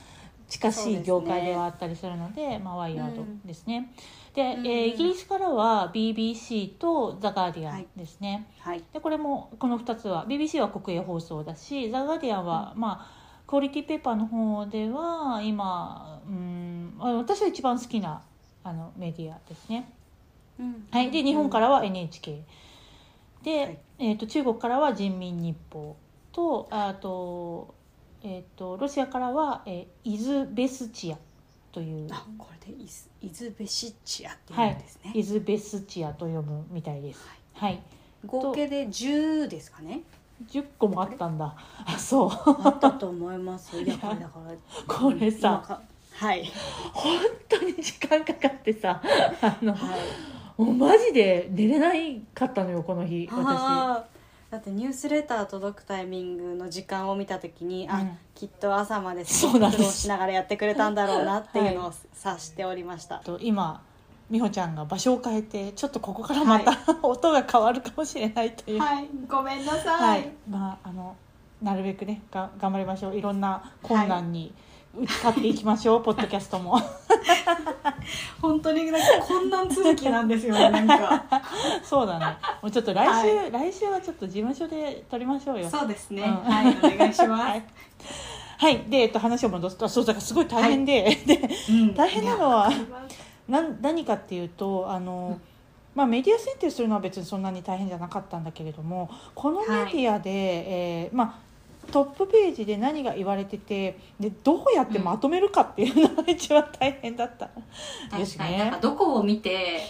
[0.52, 3.90] 近しい業界ではあったりするのでまあ、ワイヤードですね。
[4.34, 4.66] で、うん。
[4.66, 8.46] えーイギリスからは BBC とザ・ガーディアンですね。
[8.60, 8.84] はい。
[8.92, 18.22] でこれもこの2つは BBC は国営放送だしザ・ガーディアンは、まあクオリティペーパーの方では今うんあ私は一番好きな
[18.62, 19.90] あのメディアですね。
[20.60, 20.86] うん。
[20.90, 22.44] はい、で日本からは NHK
[23.42, 23.78] で、はい。
[23.98, 25.96] えー、と中国からは人民日報
[26.32, 27.74] とあと,、
[28.24, 31.18] えー、とロシアからは、えーイズベスチア
[31.72, 37.20] というあこれでイズイズベシッチアっていはいうんですね、イズベスチアと読むみたいです。
[37.54, 37.80] はい、
[38.26, 40.02] 合計で10ですかね。
[40.50, 41.54] 10個もあったんだ。
[41.84, 42.30] あそう。
[42.30, 43.80] あったと思います。
[43.80, 45.80] いやこれだからこれさ
[46.14, 46.44] はい。
[46.92, 49.00] 本当に時間かかってさ
[49.40, 54.11] あのはいもうマジで寝れないかったのよこの日私。
[54.52, 58.18] だってニュースレター届くタイミングの時間を見た時に、あうん。
[58.34, 63.82] きっと朝まで苦労しながらやってくれたんだろうなっていうのを察しておりました、と今
[64.30, 68.80] 美穂ちゃんが場所を変えてちょっとここからまた、 音が変わるかもしれないという。
[68.80, 69.08] はい。
[69.26, 71.16] ごめんなさはい、まああの
[71.62, 73.16] なるべくねが頑張りましょう。
[73.16, 76.78] いろんな困難に打ち勝っていきましょう、ポッドキャストも。
[78.40, 81.24] 本当になんか困難続きなんですよねなんか。
[81.82, 82.26] そうだね。
[82.60, 85.70] もうちょっと来週、は来週はちょっと事務所で撮りましょうよ。
[85.70, 86.52] そうですね、うん。
[86.52, 87.64] はいお願いします、はい、
[88.58, 88.84] はい。
[88.88, 91.94] で、えっと、話を戻すとあそうだからすごい大変で,、でうん。
[91.94, 93.32] 大変なのはいやわかります。
[93.48, 95.38] なん何かっていうとあの、
[95.94, 101.34] まあ、メディア選定するのは別にそんなに大変じゃなかったんだけれどもこのメディアで、えーまあ、
[101.90, 107.50] トップページで何が言われててでどうやってまとめるかっていうのが一番大変だった。
[108.16, 108.72] ですね。
[108.80, 109.80] どこを見て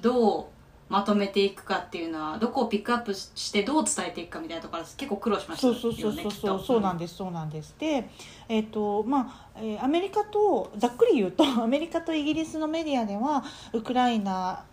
[0.00, 0.44] どう
[0.88, 7.74] まとめていくかっていうのはどこをピックアップしてどう伝えていくかみたいなところ結構苦労しましたよねそうそうそうそうそうそうなんですそうなんです。
[7.78, 8.08] で
[8.48, 14.64] えっ、とまあ、えーアメリカとざっくり言うと アメリカとイギリスのメディアではウクライナ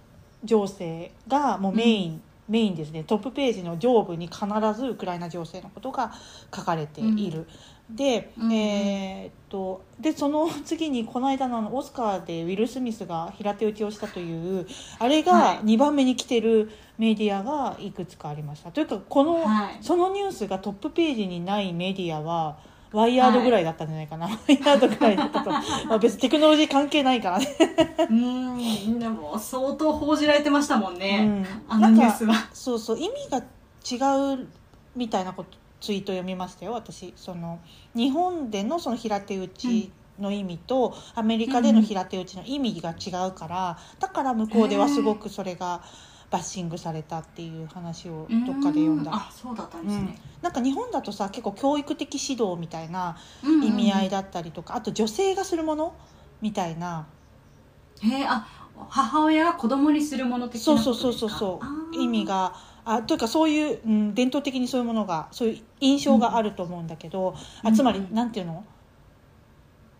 [0.43, 3.03] 情勢がもうメイン、メインですね。
[3.03, 6.13] トップページの上部に必ずウクライナ情勢のことが
[6.53, 7.47] 書かれている。
[7.89, 8.53] で,、うんうん。
[8.53, 14.65] えーっとでその次にこの間のオスカーでウィル・スミスが平手打ちをしたという
[14.99, 15.23] あれはい。
[15.23, 18.71] が2番目に来てるメディアがいくつかありました。
[18.71, 19.77] というかこの、はい。
[19.81, 22.57] そのニュースがトップページにないメディアは
[22.93, 25.49] ワイヤードぐらいだったんじゃないかな、ワイヤードぐらいだったと。
[25.51, 25.59] ま
[25.95, 27.47] あ別にテクノロジー関係ないからね、
[28.09, 31.45] うんでも相当報じられてましたもんね、うん。
[31.67, 32.35] あのニュースは。
[32.53, 34.47] そうそう意味が違う
[34.95, 37.13] みたいなことツイート読みましたよ私。
[37.17, 37.59] その
[37.95, 45.81] 日本でのその平手打ちの意味と、アメリカでの平手打ちの意味が違うからだから向こうではすごくそれが
[46.33, 49.11] バッシングされたっていう話をどっかで読んだ。
[49.13, 55.93] あそうだったんですね、なんか日本だとさ結構教育的指導みたいなうんうん意味合いだったりとか、あと女性がするもの
[56.41, 57.05] みたいな。
[58.01, 58.47] へえあ
[58.89, 61.29] 母親が子供にするもの的なそうことそうですか？
[61.29, 68.05] そうそうそう意味があというかそういう、うん、伝統的にそういうものがそういう印象があると思うんだけど、あつまり、うん。
[68.05, 68.65] うんなんていうの？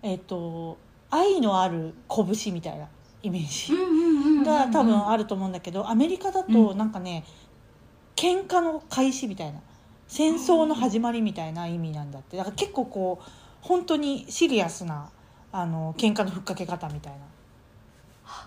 [0.02, 0.80] えっ、と
[1.12, 2.88] 愛のある拳みたいな
[3.24, 7.24] イメージうんうんうんうんが多分あるると思うんだけどアメリカだうとなんかね、
[8.16, 9.60] 喧嘩の開始みたいな
[10.08, 12.38] 戦争の始まりみたいな意味なんだって。
[12.38, 13.30] だから結構こう
[13.62, 15.10] 本当にシリアスな
[15.52, 17.20] あの喧嘩のふっかけ方みたいな。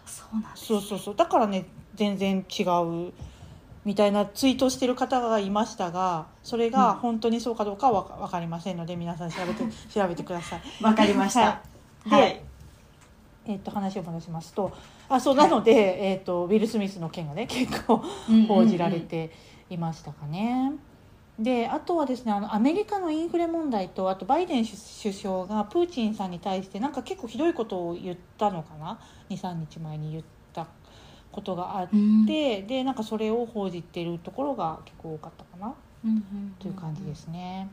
[0.06, 1.16] そうなんですそうそうそう。
[1.16, 3.12] だからね全然違う
[3.84, 10.84] みたいなツイートをしてる方がいましたがそれが本当にそうかどうかは分かりませんので皆さん調べて 調べてください。
[10.84, 11.62] わかりました。
[12.08, 12.34] はい。
[12.34, 12.45] で
[13.46, 14.72] えっと話を戻しますと
[15.08, 18.02] あそうなので、えっとウィル・スミスの件がね 結構
[18.48, 19.30] 報じられて
[19.70, 20.72] いましたかね。
[21.38, 30.66] であとはですねあのアメリカのインフレ問題とあとバイデン首相がプーチンさんに対してなんか結構ひどいことを言ったのかな？23日前に言った
[31.30, 32.26] ことがあって、うん。
[32.26, 35.74] でなんかそれを報じてるところが結構多かったかな？
[36.04, 37.68] うんうんという感じですね。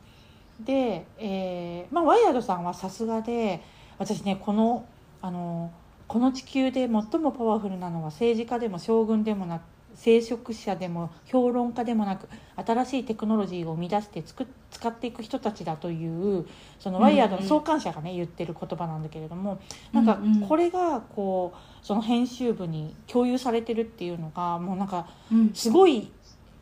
[0.59, 3.61] で、えーまあ、ワイヤードさんはさすがで
[3.97, 4.85] 私ねこの
[5.23, 5.71] あの
[6.07, 9.63] この地球で最もパワフルなのは政治家でも将軍でもなく
[9.95, 16.45] 聖職者でも評論家でもなく新しいテクノロジーを生み出してつく使っていく人たちだという
[16.77, 19.61] そのワイヤードの創刊者がね言ってる言葉なんだけれども
[19.93, 20.41] なんかうんうん。
[20.41, 25.51] これがこうその編集部に共有されてるっていうのがもうなんかうん。
[25.53, 26.11] すごい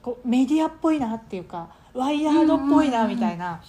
[0.03, 3.61] こうメディアっぽいなっていうかワイヤードっぽいなみたいな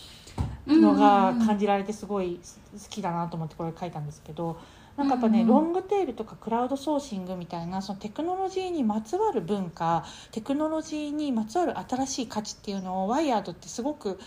[0.66, 2.40] のが感じられてすごい
[2.72, 4.58] 好きだなと思ってこれ書いたんですけど
[4.96, 14.18] なんかやっぱね、うんうんロングテールとかクラウドソーシングみたいなそのテクノロジーにまつわる文化テクノロジーにまつわる新しい価値っていうのをワイヤードってすごく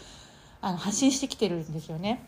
[0.61, 2.25] あの発信してきてるんですよね。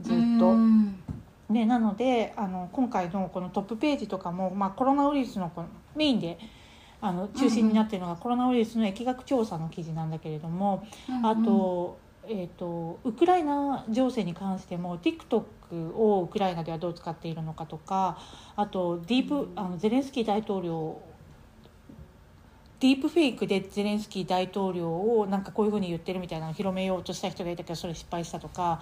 [0.00, 0.48] ずっと。
[0.48, 1.02] うん。
[1.48, 6.38] ね、なのであの今回のこのトップページとかも、まあ、コロナウイルスのこのメインで
[7.00, 10.86] あの中心になっているのがコロナウイルスの疫学調査の記事なんだけれども、
[11.24, 11.98] あと,、
[12.32, 18.18] えー、とウクライナ情勢に関しても TikTok をウクライナではどう使っているのかとか
[18.54, 19.52] あとディープ、うん。
[19.56, 21.02] あのゼレンスキー大統領
[22.78, 28.80] ディープフェイクでゼレンスキー大統領をなんかこういうふうに言ってるみたいなのを広めようとした人がいたけどそれ失敗したとか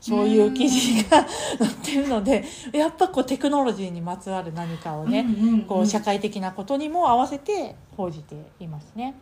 [0.00, 1.26] そういう記事が
[1.58, 5.26] 載ってるのでやっぱこうテクノロジーにまつわる何かをね、
[5.68, 9.14] こう社会的なことにも合わせて報じていますね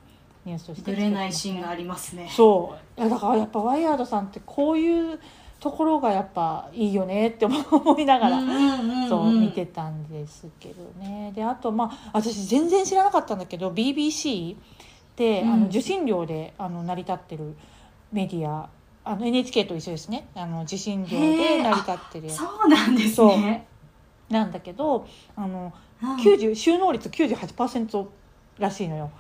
[0.49, 2.29] ニュースとしてぶれないシーンがありますね。
[2.35, 3.01] そう。
[3.01, 5.21] いやだからやっぱワイヤードさんってこういう
[5.61, 8.41] ところがやっぱいいよねって思いながら、
[9.09, 11.33] そう見てたんですけどね。
[11.35, 14.59] であとまあ私全然知らなかったんだけど BBC っ
[15.17, 15.53] て、うん。
[15.53, 17.55] あの受信料であの成り立ってる
[18.13, 18.69] メディア
[19.05, 20.29] あの NHK と一緒ですね。
[20.35, 23.67] あの受信料で成り立ってるそうなんですね。
[24.31, 25.07] なんだけど
[25.37, 26.17] あのうん。
[26.17, 28.07] 90収納率98%
[28.59, 29.11] らしいのよ。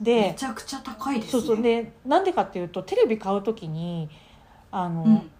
[0.00, 1.30] でめちゃくちゃ高いですね。
[1.32, 1.62] そうそう。
[1.62, 4.08] でなんでかっていうとテレビ買う時に
[4.70, 5.30] あの、うん。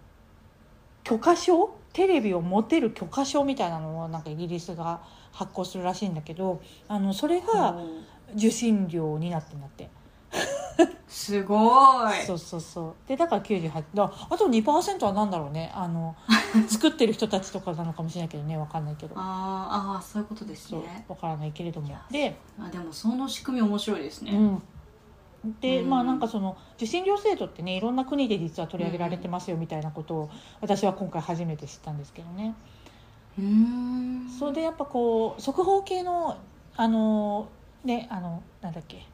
[1.03, 7.79] 許可証テレビを持てる許可証みたいなのをなんかイギリスが発行するらしいんだけどあのそれが
[8.35, 9.89] 受信料になってんだって
[11.07, 12.25] すごい。
[12.25, 12.95] そうそうそう。
[13.07, 15.71] でだから98だあと2%は何だろうね。
[15.73, 16.15] あの
[16.67, 19.15] 作ってる人たちとかなのかもしれないけどねわかんないけど。
[19.17, 21.05] あーあーそういうことですね。
[21.07, 21.87] わからないけれども。
[22.11, 25.53] であでもその仕組み面白いですね、うん。
[25.61, 25.89] でうん。
[25.89, 30.29] まあなんかその受信料制度ってねいろんな国で実は取り上げられてますよみたいなことを
[30.61, 32.55] 私は今回初めて知ったんですけどね。
[33.37, 34.29] うーん。
[34.29, 36.37] それでやっぱこう速報系の
[36.75, 37.47] あの
[37.83, 39.05] ねあのなんだっけ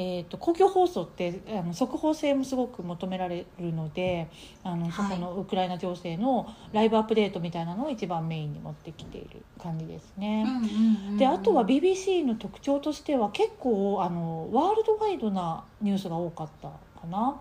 [0.00, 4.28] えー、と公共放送ってあの速報性もすごく求められるので
[4.62, 10.44] あのそこのウクライナ情勢のライブアップデートみたいなのを一番メインに持ってきている感じですね。
[10.46, 17.40] うんうんうんであとは BBC の特徴としては結構あのワールドワイドなニュースが多かったかな。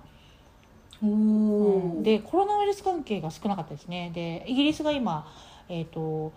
[1.03, 4.09] おお、でコロナウイルス関係が少なかったですね。
[4.15, 5.31] でイギリスが今、
[5.69, 6.33] えー、と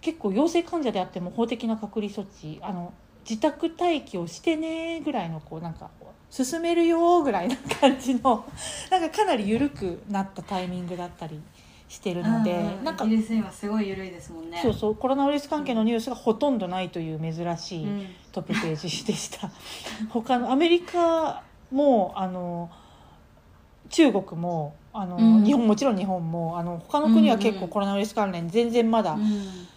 [0.00, 2.92] 結構陽性患者であっても法的な隔離措置あの
[3.28, 5.90] 自宅待機をしてねぐらいのこうなんか
[6.30, 8.44] 進めるよぐらいな感じの
[8.90, 11.40] なんかかなり緩くなったタイミングだったり
[11.88, 14.58] してるので、うんなんかイギリス今すごい緩いですもんね。
[14.62, 18.06] そうそうコロナウイルス関係のニュースがほとんどないという珍しい、うん。
[18.32, 19.50] トップページでした。
[20.08, 22.70] 他のアメリカもあの
[23.90, 25.44] 中国もあの、うん。
[25.44, 29.68] 日本もちろん日本もあの他の国は結構コロナウイルス関連全然まだ、うん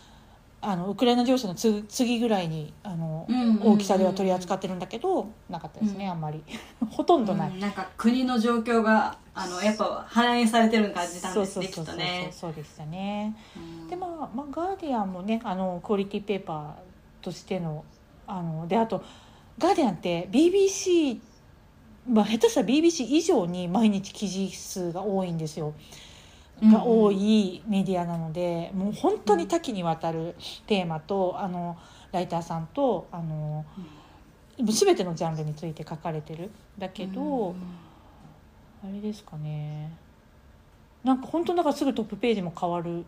[0.67, 3.73] あのウクライナ情勢のつ次ぐらいにあの、うんうんうん。
[3.73, 6.12] 大きさでは取り扱ってるんだけどなかったですね、うん。
[6.12, 6.43] あんまり。
[6.89, 12.30] ほとんどない、うんなんか国の状況があのやっぱ反映されてる感じなんですねきっとそうね。
[12.32, 13.36] そうでしたね。
[13.56, 13.88] うん。
[13.88, 17.84] でまあ、まあ、ガーディアンもねあのクオリティペーパーとしての
[18.25, 19.04] あのであと
[19.60, 21.19] ガーディアンって BBC、
[22.10, 25.73] まあ、下手したら BBC 以上に毎日記事数が多いんですよ。
[26.63, 30.36] が多いメディアなので、もう本当に多岐にわたる
[30.68, 31.78] テーマとあの
[32.12, 33.65] ライターさんとあの
[34.58, 37.56] 全てのジャンルについて書かれてるだけど、うん
[38.88, 39.91] あれですかね。
[41.04, 43.04] なんか本当なんかすぐトップページも変わる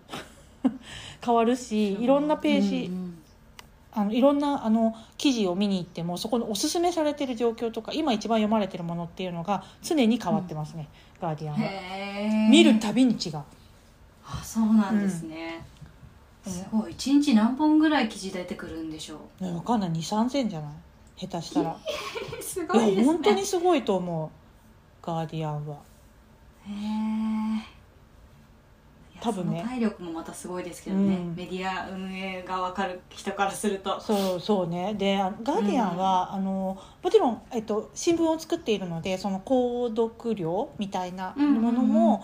[1.23, 3.17] 変わるしいろんなページ、うん。
[3.91, 10.87] あのいろんなあの記事を見に行ってもそこのおすすめされてる状況とか今一番読まれてるものっていうのが常に変わってますね、
[11.21, 11.61] ガーディアン
[12.45, 12.49] は。
[12.49, 13.37] 見るたびに違う。
[14.25, 15.63] あそうなんですね、
[16.45, 16.53] うん。
[16.53, 16.91] すごい。
[16.91, 19.43] 一日何本ぐらい記事出てくるんでしょう？
[19.45, 19.91] ねわかんない。
[19.91, 20.71] 2 3 0 0 0じゃない？
[21.27, 21.77] 下手したら。
[22.41, 23.01] すいごいですね。
[23.01, 24.29] や本当にすごいと思う。
[25.05, 25.77] ガーディアンは。
[26.67, 27.76] へえ
[29.21, 29.63] 多分ね。
[29.67, 31.35] 体力もまたすごいですけどね、うん。
[31.35, 33.99] メディア運営が分かる人からすると。
[33.99, 34.93] そうそうね。
[34.93, 42.13] であガーディアンは、あのもちろん、えっと、新聞を作っているのでその購読料みたいなものも、うんうん。
[42.15, 42.19] うん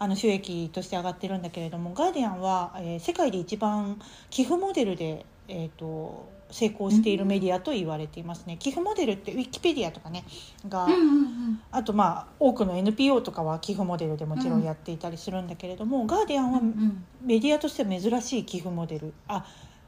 [0.00, 8.56] あの収益として上がってるんだけれどもガーディアンは、えー世界で一番寄付モデルで、えー、と成功しているメディアと言われていますね。
[8.58, 10.24] 寄付モデルってウィキペディアとかね
[10.68, 11.60] が、うんうんうん。
[11.70, 19.12] あとまあ多くの NPO とかは寄付モデルでもちろんやっていたりするんだけれども、ガーディアンはうんメディアとしては珍しい寄付モデル。
[19.28, 19.44] あ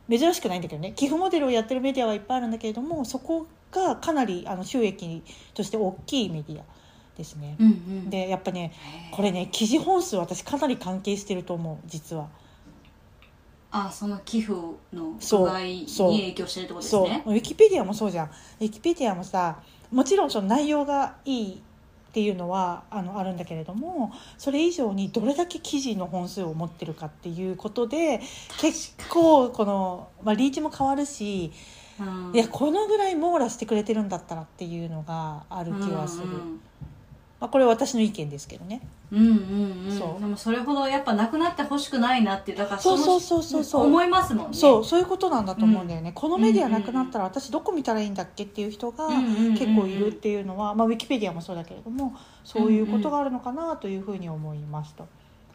[0.08, 0.92] 珍しくないんだけどね。
[0.92, 5.22] 寄付モデルをやってるメディアはいっぱいあるんだけれどもそこがかなりあの収益
[5.54, 6.64] として大きいメディア
[7.16, 7.56] ですね。
[7.58, 8.10] うんうん。
[8.10, 8.72] でやっぱね
[9.12, 12.28] これね記事本数私かなり関係してると思う実は。
[13.72, 14.52] あその寄付
[14.92, 18.26] の具合に影響してるってことですそうねウィキペディアもそうじゃん。
[18.26, 19.60] ウィキペディアもさ
[19.92, 28.20] もちろんその内容がいいっていうのはあのあるんだけれどもそれ以上にどれだけ記事の本数を持ってるかっていうことで
[28.60, 31.52] 結構この、まあ、リーチも変わるし
[32.00, 32.34] うん。
[32.34, 36.60] いやこのぐらい網羅してくれてるんだったらっていうのがある気はする、うんうん。
[37.38, 38.80] まあ、これは私の意見ですけどね
[39.12, 39.98] うんうんうん。
[39.98, 40.20] そう。
[40.20, 43.86] でもそれほどやっぱなくなってほしくないなってだからのそうそうそうそうそう。
[43.86, 44.56] 思いますもんね。
[44.56, 55.04] そうそういうことなんだと思うんだよね、このメディアなくなったら私どこ見たらいいんだっけっていう人が結構いるっていうのは、まあ、ウィキペディアもそうだけれどもそういうことがあるのかなというふうに思いますと。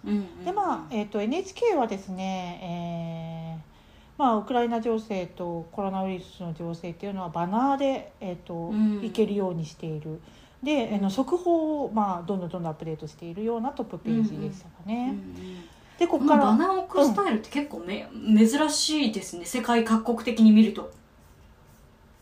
[0.05, 3.75] うんうんでまあ、えー、と NHK はですね、えー
[4.17, 9.03] まあ、ウクライナ情勢とコロナウイルスの情勢っていうのはバナーで、えーとうん。
[9.03, 10.21] いけるようにしている
[10.63, 15.15] で、あの速報を、まあ、どんどんどんどんアップデートしているようなトップページでしたかね。
[15.37, 15.63] うんうん。
[15.97, 19.45] でここからバナーを置くスタイルって結構め、珍しいですね。
[19.45, 20.91] 世界各国的に見ると。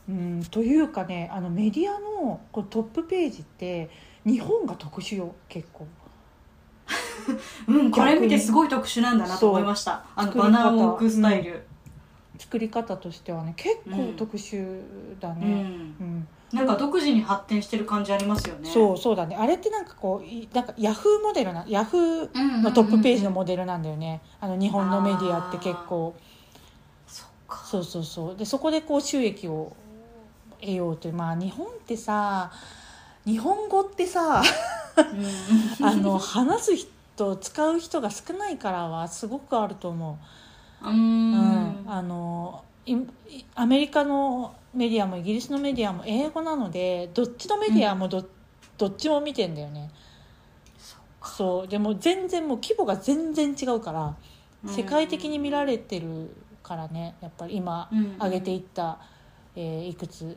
[0.10, 3.90] うんというかねあのメディアのこうトップページって
[4.26, 5.88] 日本が特殊よ結構。
[7.68, 10.06] うんこれ見てすごい特殊なんだなと思いました。
[10.16, 11.66] あのバナーを置くスタイル
[12.38, 14.82] 作り方としてはね結構特殊
[15.20, 15.48] だうん、ね、
[16.00, 16.28] うん。
[16.54, 18.70] なんか独自に発展してる感じありますよね。
[18.70, 19.36] そうそうだね。
[19.36, 26.16] あれってなんかこういなんかヤフーモデルなヤフーうんのトップページのモデルなんだよね、あの日本のメディアって結構。
[27.08, 27.58] そっか。
[27.66, 28.36] そうそうそう。
[28.36, 29.76] でそこでこう収益を
[30.60, 31.14] 得ようという。
[31.14, 32.52] まあ日本ってさ
[33.26, 34.44] 日本語ってさ
[35.82, 35.86] うん。
[35.86, 40.43] あの話す人使う人が少ないからはすごくあると思う
[40.84, 41.32] う、うん。
[41.34, 42.64] ん、あの
[43.56, 48.26] アメリカのメディアもイギリスのメディアも英語なのでどっちのメディアもど,、
[48.78, 49.90] どっちも見てんだよね。
[51.24, 51.68] そう。
[51.68, 54.16] でも全然もう規模が全然違うから
[54.66, 54.74] うん。
[54.74, 57.16] 世界的に見られてるからね。
[57.22, 58.18] やっぱり今うん。
[58.22, 59.00] 上げていった、
[59.56, 60.36] えーいくつ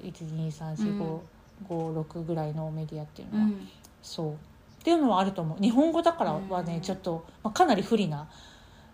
[1.69, 3.69] ？1234556ぐらいのメディアっていうのは、うん。
[4.03, 4.33] そう。
[4.33, 4.37] っ
[4.85, 5.63] ていうのはあると思う。
[5.63, 6.81] 日本語だからはね、うん。
[6.81, 8.29] ちょっと、まあ、かなり不利な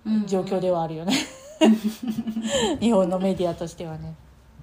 [0.06, 0.26] うん。
[0.26, 1.12] 状況ではあるよね、
[2.80, 4.14] 日本のメディアとしてはね。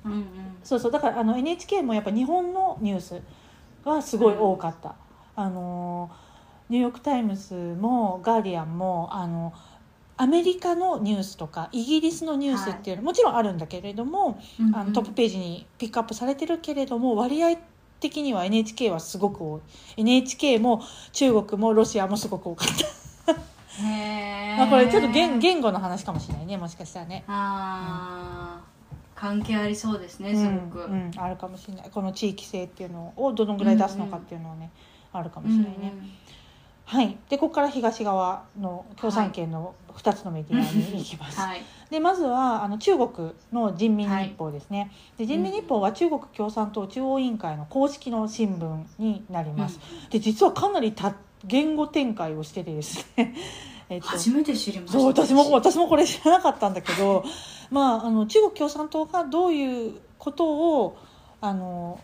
[0.06, 0.24] うんうん。
[0.64, 3.22] そうそうだからあの NHK もやっぱ日本のニュース
[3.86, 4.96] がすごい多かった、
[5.36, 6.10] あの
[6.70, 9.54] ニューヨーク・タイムズもガーディアンもあの
[10.18, 17.58] アメリカのニュースとかイギリスのニュースっていうのも、もちろんあるんだけれどもうんあのトップページにピックアップされてるけれども割合
[18.00, 19.62] 的には NHK はすごく多い。
[19.98, 20.82] NHK も
[21.12, 22.74] 中国もロシアもすごく多かった、
[23.86, 27.24] へえまあ、これちょっと言言語の話かもしれないねもしかしたらね。
[27.28, 28.80] あー。
[29.20, 30.94] 関係ありそうですねすごく、うん。
[30.94, 31.90] うん、あるかもしれない。
[31.90, 34.72] この地域性っていうのをどのぐらい出すのかっていうのはね、
[35.12, 35.94] あるかもしれないね、
[36.86, 37.18] はい。
[37.30, 41.62] でここから東側の共産圏の2つのメディアに行きます、はい。
[41.90, 51.14] でまずはあの中国の人民日報ですね、で人民日報は中国共産党中央委員会の公式の新聞になります、で実はかなり多
[51.46, 53.36] 言語展開をしててですね。
[53.90, 54.08] えっと。
[54.08, 55.00] 初めて知りました。
[55.00, 57.24] そう私も私もこれ知らなかったんだけど、
[57.72, 60.98] まあ、あの中国共産党がどういうことを
[61.42, 62.00] あの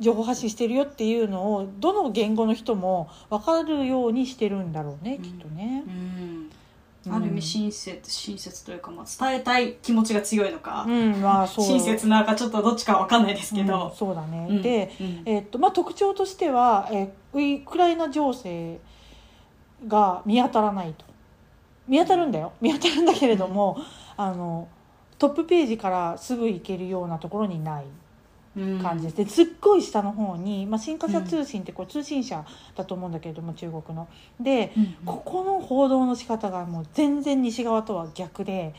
[0.00, 5.22] 情報発信してるよっていうのをどの言語の人も分かるようにしてるんだろうね、うん。
[5.22, 5.84] きっとね。
[5.86, 5.90] う。
[5.90, 5.96] んう
[6.44, 6.45] ん
[7.10, 14.62] ある意味親切親切というか、まあ、伝えたい気持ちが強いのか、うんまあ、親切なのかちょっとどっちかわかんないですけうんど、そうだね、うん。
[14.62, 15.22] で、うん。
[15.24, 18.78] えっとまあ、特徴としては、えーウクライナ情勢
[19.86, 21.04] が見当たらないと。
[21.86, 22.52] 見当たるんだよ。
[22.62, 23.78] 見当たるんだけれども、
[24.16, 24.68] あの
[25.18, 27.84] トップページからすぐ行けるようなところにない。
[27.84, 28.05] うん
[28.82, 29.16] 感じです。
[29.16, 32.44] ですっごい下の方に、まあ、新華社通信ってこれ通信社
[32.74, 34.08] だと思うんだけれども中国の。
[34.40, 38.74] でうんここの報道の仕方がもう全然西側とは逆で、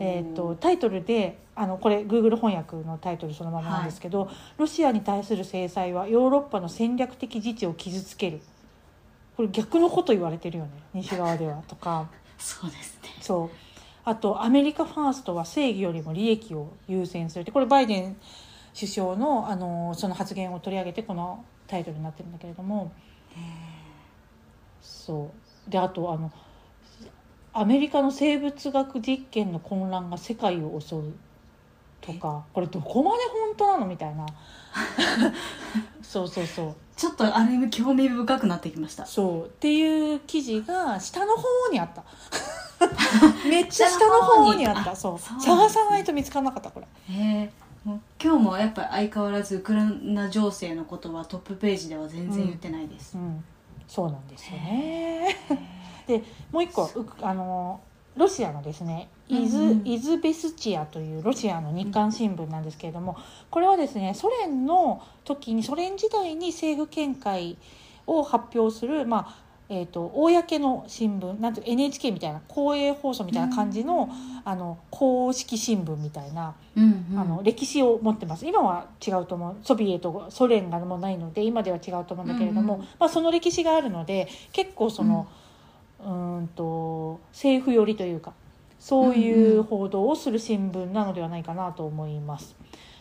[0.00, 8.40] えー、とタイトルであのこれ Google 翻訳のタイトルそのままなんですけど、ロシアに対する制裁はヨーロッパの戦略的自治を傷つける。
[9.36, 12.08] これ逆のこと言われてるよね西側ではとか。
[12.38, 13.10] そうですね。
[13.20, 13.50] そう。
[14.04, 17.52] あとアメリカファーストは正義よりも利益を優先するって。
[17.52, 18.16] これバイデン
[18.74, 22.92] 首相のあのその発言を取り上げてこのタイトルになってるんだけれども。
[24.80, 25.32] そ
[25.68, 25.70] う。
[25.70, 26.30] であとあの
[27.52, 31.14] アメリカの生物学実験の混乱が世界を襲う
[32.00, 32.44] とか。
[32.52, 34.26] これどこまで本当なのみたいな。
[36.02, 36.74] そうそうそう。
[36.96, 39.06] ちょっとある意味興味深くなってきました。
[39.06, 39.46] そう。
[39.46, 42.04] っていう記事が下の方にあった。
[43.48, 44.96] めっちゃ下の方にあった。
[44.96, 45.18] そう。
[45.18, 46.86] 探さないと見つからなかったこれ。
[47.14, 53.42] へえもう今日もやっぱり相変わらずウクライナ情勢のことはトップページでは全然言ってないです、うん。
[53.88, 55.36] そうなんですよね。
[56.06, 57.80] でもう一個うあの
[58.16, 59.70] ロシアのですねイズ,、うん。
[59.70, 63.16] うんイズベスチアというロシアの日刊新聞なんですけれども
[63.50, 67.56] これはですねソ連の時にソ連時代に政府見解
[68.06, 69.41] を発表する、まあ
[69.74, 74.10] えー、と公の新聞なんて NHK みたいな公営放送みたいな感じの,、
[74.44, 77.18] あの公式新聞みたいな、うんうん。
[77.18, 78.46] あの歴史を持ってます。
[78.46, 79.56] 今は違うと思う。
[79.62, 82.86] ソビエトソ連がもうないので今では違うと思うんだけれども、うんうん。
[82.98, 85.26] まあ、その歴史があるので結構その、
[86.00, 88.34] うーんと政府寄りというか
[88.78, 92.54] そういう報道をする新聞なのではないかなと思います。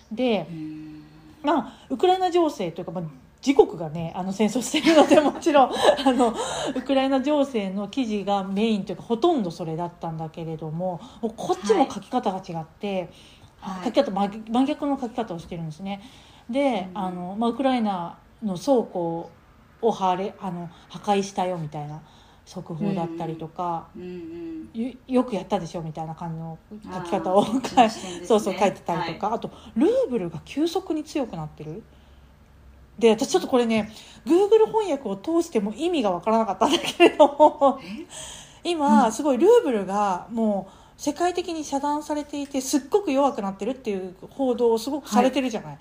[0.09, 1.03] で、うん。
[1.43, 3.03] まあ、ウクライナ情勢というか、まあ、
[3.45, 5.71] 自国がねあの戦争しているのでもちろん
[6.05, 6.33] あの
[6.75, 13.09] ウクライナ情勢の記事がメインというかほとんどそれだったんだけれどもこっちも書き方が違って、
[13.59, 13.85] はい。
[13.85, 16.01] 書き方真逆の書き方をしてるんですね。
[16.49, 19.31] で、うんあのまあ、ウクライナの倉庫
[19.81, 22.01] を破れあの破壊したよみたいな
[22.45, 24.69] 速報だったりとか、うんうん。
[24.73, 26.57] よよくやったでしょみたいな感じの
[26.93, 27.61] 書き方をね。
[28.25, 31.83] そうそう書いてたりとか、あとルーブルが急速に強くなってる
[33.01, 33.91] で私ちょっとこれね
[34.25, 37.79] Google 翻訳を通しても意味がわからなかったんだけれども
[38.63, 39.11] 今、うん。
[39.11, 45.77] すごいルーブルがもう世界的に遮断されていてすっごく弱くなってるっていう報道をすごくされてるじゃない、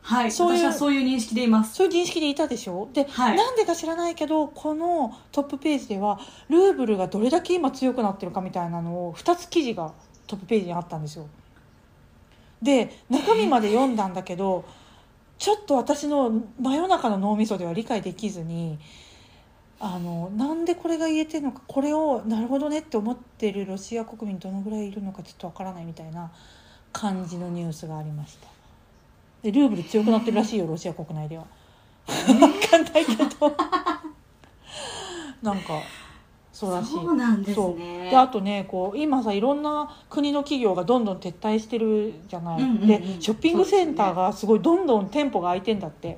[0.00, 0.32] はい。
[0.32, 1.74] そういう私はそういう認識でいます。
[1.74, 2.88] そういう認識でいたでしょ？
[2.94, 3.36] で、はい。
[3.36, 9.92] なんでか知らないけどこのトップページではルーブルがどれだけ今強くなってるかみたいなのを2つ記事が
[10.26, 11.26] トップページにあったんですよ。
[12.62, 14.64] で中身まで読んだんだけど
[15.38, 18.78] ちょっと私の真夜中の脳みそでは理解できずに
[19.80, 26.32] あのなんでこれが言えてるのかこれをなるほどねって思ってるロシア国民どのぐらいいるのかちょっとわからないみたいな
[26.92, 28.48] 感じのニュースがありました。
[29.42, 31.44] でルーブル強くなってるらしいよロシア国内では。
[32.06, 33.56] 分かんないけど。
[35.42, 35.82] なんか
[36.54, 36.92] そうらしい。
[36.92, 38.08] そうなんですね。
[38.10, 42.86] であとねこう今さいろんな国の企業がどんどん撤退してるじゃない、うんうんうん。
[42.86, 46.16] でショッピングセンターがすごいどんどん店舗が開いてんだって。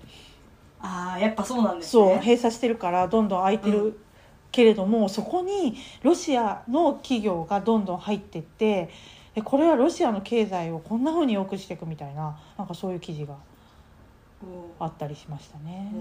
[0.78, 3.96] ああやっぱそうなんですそうね閉鎖してるからどんどん開いてる、う
[4.52, 8.88] けれどもそこにロシアの企業がどんどん入ってって
[9.34, 13.34] えこれはロシアの経済をこんな風に良くしていくみたいななんかそういう記事が
[14.78, 15.92] おあったりしましたね。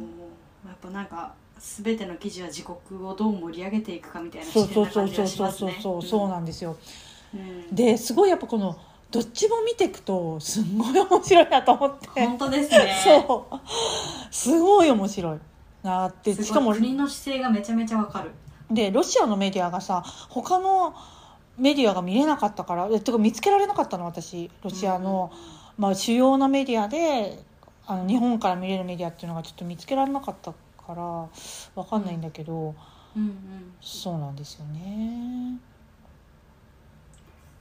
[0.63, 6.77] おやっぱなんか全ての記事は自国をどう盛り上げていくかみたいなそう視そうそうそうそうそうそうそうなんですよ。
[7.33, 7.75] うん。
[7.75, 8.77] ですごいやっぱこの
[9.11, 12.07] どっちも見ていくとすんごい面白いなと思って。
[12.07, 12.95] 本当ですね。
[13.03, 13.55] そう。
[14.31, 15.39] すごい面白い
[15.83, 18.31] なってしかも国の姿勢がめちゃめちゃわかる。
[18.69, 20.95] でロシアのメディアがさ他の
[21.57, 25.31] メディアが見れなかったからえてか見つけられなかったの私ロシアの、
[25.77, 27.39] まあ、主要なメディアで
[27.87, 30.53] あの日本から見れるメディアっていうのがちょっと見つけられなかった
[30.85, 31.29] からわ
[31.89, 32.75] かんないんだけど、
[33.15, 33.73] うんうん。
[33.81, 35.59] そうなんですよね。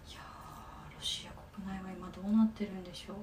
[0.09, 3.17] いやーロシア国内は今どうなってるんでしょう。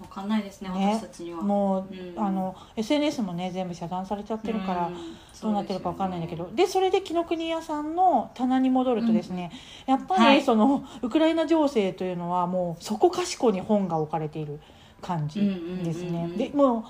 [0.00, 0.98] わかんないですねね。
[0.98, 1.40] 私たちには。
[1.40, 2.24] もう、うん。
[2.24, 4.94] あの SNS もね全部遮断されちゃってるから、ん
[5.40, 6.50] どうなってるかわかんないんだけど。
[6.54, 9.52] でそれで紀ノ国屋さんの棚に戻るとですね、
[9.86, 10.38] やっぱはい。
[10.38, 14.58] りその、ウクライナ情勢というのはもうそこかしこに本が置かれている
[15.00, 15.40] 感じ
[15.84, 16.08] ですね。
[16.08, 16.36] うんうんうんうん。
[16.38, 16.84] でもう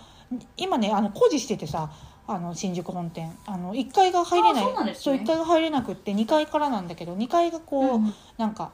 [0.57, 1.91] 今ねあの工事しててさ
[2.27, 3.37] あの新宿本店。
[3.47, 4.65] あの1階が入れない。
[4.65, 4.95] あそうね。
[4.95, 8.73] そう1階が入れなくって2階からなんだけど2階がこう、うんなんか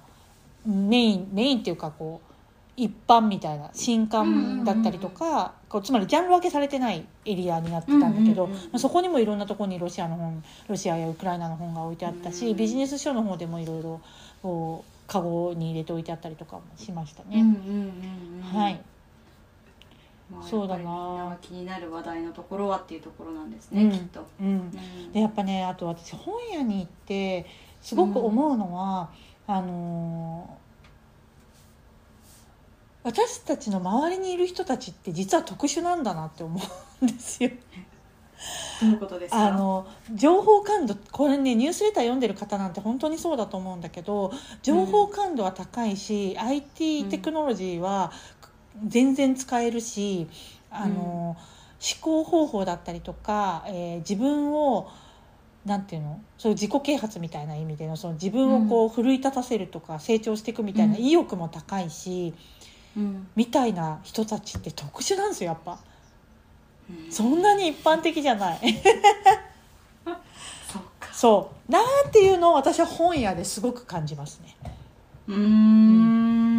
[0.67, 2.31] メインメインっていうかこう
[2.77, 8.49] 一般みたいな新刊だったりとか、こうつまりジャンル分けされてないエリアになってたんだけど、
[8.79, 14.01] そこにもいろんなところにロシアの本ロシアやウクライナの本が置いてあったし、うんビジネス書の方でもいろいろ
[14.43, 17.45] こうカゴに入れて置いてあったりとかもしましたね。
[18.53, 18.81] はい、
[20.33, 21.37] まあそうだな。
[21.43, 23.91] 気になる話題のところはっていうところなんですね、うん。
[23.91, 24.47] きっと、うん。
[24.47, 25.13] うん。
[25.13, 27.47] でやっぱねあと私本屋に行って
[27.81, 29.11] すごく思うのは、
[29.47, 30.61] あのー
[33.03, 36.61] 私たちの周りにいる人たちって実は特殊なんだなって思
[37.01, 37.49] うんですよ。
[38.83, 39.47] どういうことですか？
[39.47, 48.13] あの情報感度これねニュースレター読んでる方なんて本当にそうだと思うんだけど情報感度は高いし、IT テクノロジーは
[48.87, 50.29] 全然使えるし、
[50.71, 51.37] あの思
[52.01, 54.91] 考方法だったりとか、えー自分を
[55.67, 56.21] なんていうの？
[56.39, 61.03] そういう自己啓発みたいな意味でのその自分をこう奮い立たせるとか成長していくみたいなうん。
[61.03, 62.33] 意欲も高いし、
[62.97, 63.29] うん。
[63.37, 65.79] みたいな人たちって特殊なんですよやっぱ。
[66.89, 67.13] うん。
[67.13, 68.61] そんなに一般的じゃない。
[71.13, 71.71] そう。
[71.71, 72.53] なんていうの？
[72.53, 74.57] を私は本屋ですごく感じますね。
[75.29, 76.50] うーん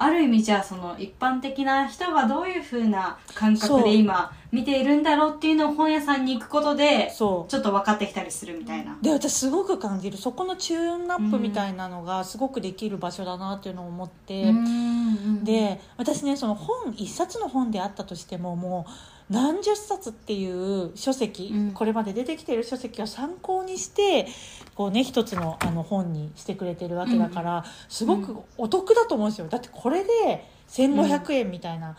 [0.00, 8.96] ある意味じゃあその一般的な人がどういうふうな感覚で今見ているんだろうっていうのを本屋さんに行くことでちょっと分かってきたりするみたいな。
[9.02, 10.16] で私すごく感じる。
[10.16, 15.44] そこのチューンナップみたいなのがすごくできる場所だなっていうのを思って、うん。
[15.44, 18.90] で私ねその本一冊の本であったとしてももう
[19.30, 21.72] 何十冊っていう書籍、うん。
[21.72, 24.26] これまで出てきている書籍を参考にして
[24.74, 29.48] こうね一つのあの本にしてくれてるわけだから、すごくお得だと思うんですよ。
[29.48, 31.96] だってこれで1500円みたいな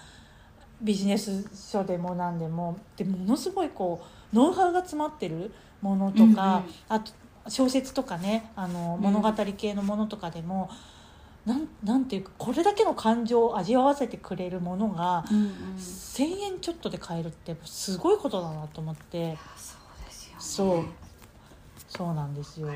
[0.81, 4.01] ビジネス書でも何でもでものすごいこ
[4.33, 5.51] うノウハウが詰まってる
[5.81, 6.35] ものとか、うんうん。
[6.89, 7.11] あと
[7.47, 9.03] 小説とかねあのうん。
[9.03, 10.69] 物語系のものとかでも、
[11.45, 15.51] なんなんていうかこれだけの感情を味わわせてくれるものが、うんうん。
[15.77, 19.37] 1,000円ちょっとで買えるってすごいことだなと思って。
[19.57, 20.35] そうですよね。
[20.39, 20.85] そう。
[21.87, 22.67] そうなんですよ。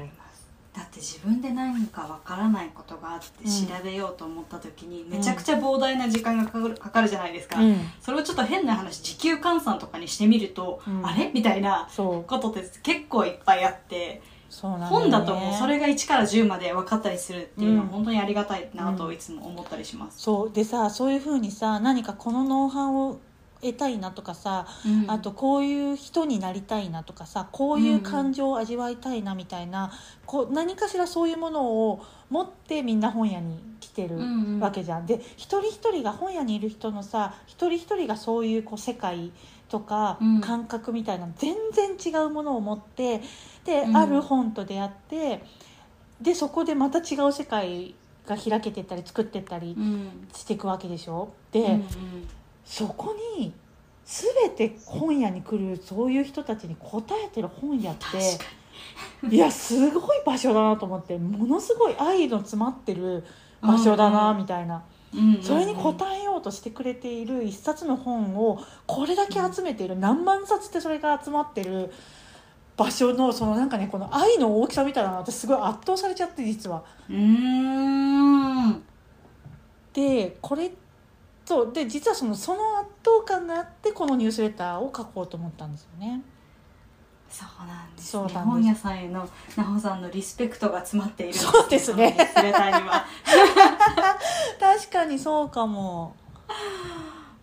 [0.74, 3.68] だって自分で何かわからないことがあってうん。
[3.68, 11.06] 調べようと思った時にめちゃくちゃ膨大な時間がかかるかかるじゃないですか、うん、それをちょっと変な話時給換算とかにしてみると、うん。
[11.06, 11.30] あれ？
[11.32, 14.24] みたいなことって結構いっぱいあって
[14.62, 17.90] 本だともうそれが1から10まで分かったりするっていうのはうん。
[17.90, 20.52] 本当にありがたいなとうんいつも思ったりします、そう。
[20.52, 23.20] でさそういうふうにさ何かこのノウハウを
[23.64, 25.10] 得たいなとかさ、うん。
[25.10, 29.92] あとこういう人になりたいなとかさこういう感情を味わいたいなみたいな、
[30.26, 34.60] こう何かしらそういうものを持ってみんな本屋に来てるうんうん。
[34.60, 35.06] わけじゃん。
[35.06, 39.32] で一人一人が本屋にいる人のさ一人一人がそういうこう世界
[39.70, 40.42] とかうん。
[40.42, 43.22] 感覚みたいな全然違うものを持って
[43.66, 43.98] で、うん。
[43.98, 45.44] ある本と出会って
[46.22, 47.96] でそこでまた違う世界
[48.26, 50.28] が開けてったり作ってったりうん。
[50.34, 51.34] していくわけでしょ？
[51.52, 51.84] で、うんうん
[52.66, 53.54] そこに
[54.06, 63.24] 全て本屋に来るそういう人たちに応えてる本屋っていやすごい場所だなと思ってものすごい愛の詰まってる
[63.62, 64.84] 場所だなうんみたいな、
[65.42, 71.92] それに応えようとしてくれている一冊の本をこれだけ集めている何万冊ってそれが集まってる
[72.76, 76.84] 場所のそのなんかねこの愛の大きさみたいなの私すごい圧倒されちゃって実は。
[77.10, 78.84] うーん。
[79.94, 80.72] でこれ
[81.46, 86.22] そうで実はそのその圧倒感があってこのニュースレターを書こうと思ったんですよね。
[87.30, 88.30] そうなんですね。
[88.42, 92.12] 本屋さんへの奈穂さんのリスペクトが詰まっているんそうですね。
[92.12, 93.06] ニュースレターには。
[94.60, 96.16] 確かにそうかも。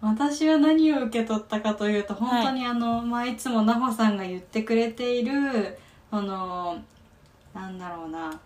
[0.01, 5.79] 私は何を受け取ったかというと本当にあの、まあ、いつも奈穂さんが言ってくれている
[6.11, 6.79] その
[7.53, 8.41] なんだろうな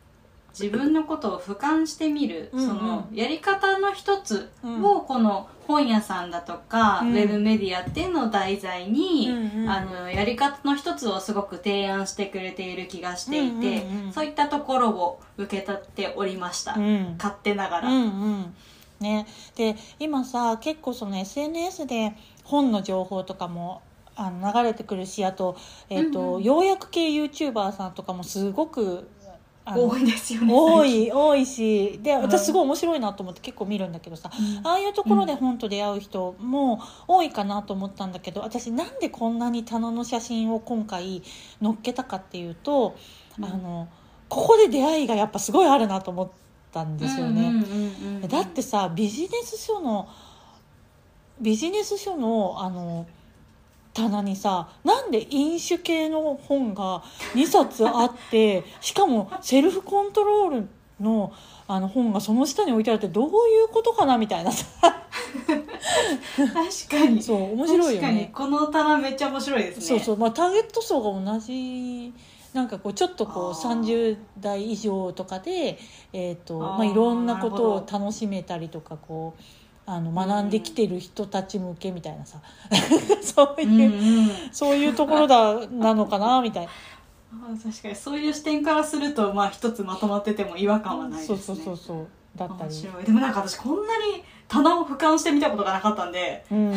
[0.58, 2.68] 自分のことを俯瞰してみる、うんうん。
[2.68, 4.84] そのやり方の一つうん。
[4.84, 7.12] をこの本屋さんだとか、うん。
[7.12, 9.68] ウェブメディアっていうのを題材に、うんうん。
[9.68, 14.12] あのやり方の一つをすごく提案してくれている気がしていて、うんうんうん。
[14.12, 17.14] そういったところを受け取っておりました、うん。
[17.18, 18.54] 勝手ながら、うんうん。
[19.00, 19.26] ね、
[19.56, 23.82] で今さ結構その SNS で本の情報とかも
[24.16, 25.56] あの流れてくるしあと,、
[25.90, 26.42] えーとうんうん。
[26.42, 29.08] 要約系 YouTuber さんとかもすごく
[29.66, 32.22] 多いですよね多い多いしでうん。
[32.22, 34.66] 私すごい面白いなと思って結構見るんだけどさ、うん。
[34.66, 41.22] ああいうところで本と出会う人も多いかなと思ったんだけど私なんでこんなに棚の写真を今回
[41.62, 42.96] 載っけたかっていうと、
[43.38, 43.44] うん。
[43.44, 43.88] あの
[44.28, 46.28] ここで出会いがやっぱすごいあるなと思っ
[46.72, 47.52] たんですよね。
[48.28, 50.08] だってさビジネス書の
[51.40, 53.06] ビジネス書のあの
[53.94, 57.02] 棚にさなんで飲酒系の本が
[57.34, 60.68] 2冊あって しかもセルフコントロール
[61.00, 61.32] の
[61.66, 63.30] あの本がその下に置いてあるってどうい
[63.62, 64.66] うことかなみたいなさ。
[64.82, 66.54] 確
[66.90, 67.22] かに。
[67.22, 68.16] そう面白いよ確かに。
[68.18, 68.30] ね。
[68.34, 69.82] この棚めっちゃ面白いですね。
[69.82, 70.16] そうそう。
[70.18, 72.12] まあ、ターゲット層が同じ
[72.52, 73.80] なんかこうちょっとこうあー。
[73.80, 75.78] 30代以上とかで、
[76.12, 79.42] えーとまあ、いろんなことを楽しめたりとかこう
[79.86, 82.38] あの学んできてる人たち向けみたいなさ。
[83.22, 86.70] そううんいう、うんそういうところだなのかなみたいな、
[87.62, 87.96] 確かに。
[87.96, 91.38] そういう視点からするとまあ一つまとまってても違和感はないですね。
[91.38, 92.06] そうそうそうそう。
[92.36, 93.04] だった面り、白い。
[93.04, 96.74] でもなんか私こんなに棚を俯瞰してみたことがなかったんでうん、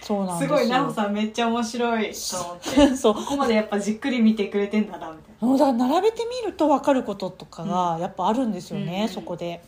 [0.00, 2.58] そうなんですごい奈穂さんめっちゃ面白いと思っ
[2.90, 2.96] て。
[2.96, 3.14] そう。
[3.14, 5.48] ここまでやっぱじっくり見てくれてんだなみたいな。
[5.48, 9.08] もうだから並べてみると分かることとかがやっぱあるんですよね、うん。
[9.08, 9.60] そこで。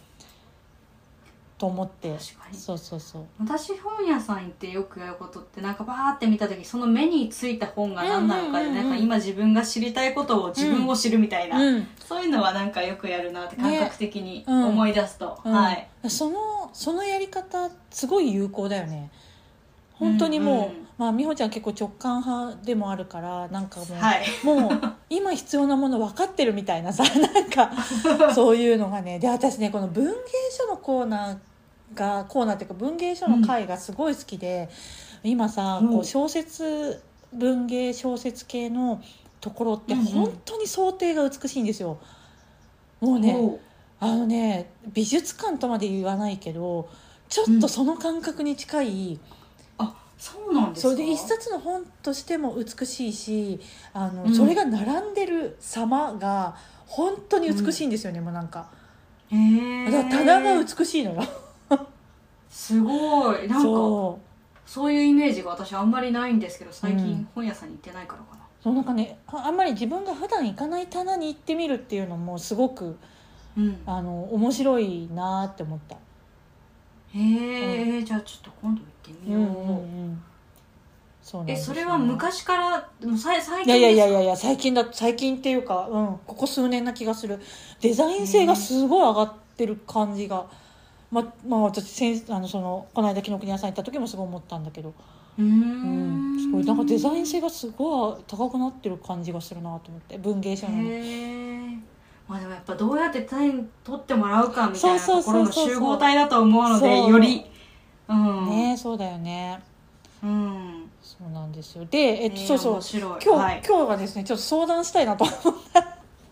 [1.58, 2.10] と思って。
[2.12, 2.58] 確かに。
[2.58, 3.22] そうそうそう。
[3.38, 11.88] 私本屋さん行ってよくやることってなんかバーって見た時その目についた本が何なのかで、なんか今自分が知りたいことを自分を知るみたいな、うん。
[11.98, 14.68] そういうのはなんかよくやるなって感覚的にうん。
[14.68, 15.52] 思い出すと、うん。
[15.52, 15.88] はい。
[16.08, 19.10] そのそのやり方すごい有効だよね。
[19.94, 24.26] 本当にもう、うんうんまあ美穂ちゃん結構直感派でもあるからなんかもう、はい。
[24.42, 24.80] もう
[25.10, 29.18] 今必要なもの分かってるみたいなさ なんかそういうのがね。
[29.18, 30.12] で私ねこの文芸
[30.50, 31.38] 書のコーナー
[31.94, 34.68] がコーナーっていうか文芸書の回がすごい好きで、
[35.22, 35.88] 今さうん。
[35.92, 39.02] こう小説文芸小説系の
[39.40, 40.06] ところってうんうん。
[40.06, 41.98] 本当に想定が美しいんですよ。
[43.00, 43.60] もうねおう。
[44.00, 46.88] あのね美術館とまで言わないけど
[47.28, 49.18] ちょっとその感覚に近い、
[50.18, 50.94] そうなんですか？
[50.94, 53.60] それで一冊の本としても美しいし
[53.92, 54.34] あの、うん。
[54.34, 56.56] それが並んでる様が
[56.86, 58.68] 本当に美しいんですよね、もうなんか。
[59.30, 61.22] へえだから棚が美しいのよ。
[62.48, 63.48] すごい。
[63.48, 64.92] なんかそう。
[64.92, 66.98] いうイメージが私あんまりないんですけど最うん。
[66.98, 72.96] 近本屋さんに行ってないからかな、そうなんかねああんまり自分が普段行かない棚に行ってみるっていうのもすごく
[73.56, 73.80] うん。
[73.84, 75.96] あの面白いなって思った。
[77.14, 80.22] へえ、じゃあちょっと今度行ってみよう、ん
[81.22, 81.74] そうなんですよ。
[81.74, 83.72] えそれは昔からもうさい最い近ですか？
[83.72, 87.40] やいやいやいやいや最近だ最近っていうか、うん、ここ数年な気がする。
[87.80, 90.46] デザイン性がすごい上がってる感じが、
[91.10, 94.94] ままあ私先あのそのこの間紀ノ国屋さん行った時もすごい思ったんだけど、
[95.38, 96.36] うん。
[96.36, 96.40] ん。
[96.40, 100.18] すごいなんかデザイン性がすごい高くなってる感じがするなと思って。
[100.18, 100.90] 文芸賞のに。
[100.90, 101.78] へえ
[102.28, 107.46] まあでもやっぱどうやってタイに取ってもらうかみたいなところの集合体だと思うのでより。
[108.08, 109.60] うん、ねそうだよね。
[110.22, 110.90] うん。
[111.02, 111.84] そうなんですよ。
[111.84, 112.80] で、えっとねそうそう。
[112.92, 115.54] 今日、はい、今日はですねちょっと相談したいなと思う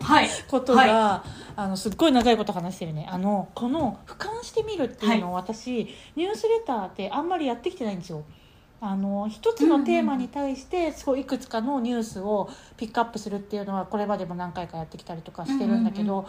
[0.05, 1.23] はい、ことが、
[1.55, 3.07] あのすっごい長いこと話してるね。
[3.09, 8.23] あのこの俯瞰してみるっていうのを私、ニュースレターってあんまりやってきてないんですよ。
[8.81, 16.25] あの一つのテーマに対してそういくつかのニュースをピックアップするっていうのはこれまでも何回かやってきたりとかしてるんだけど、うん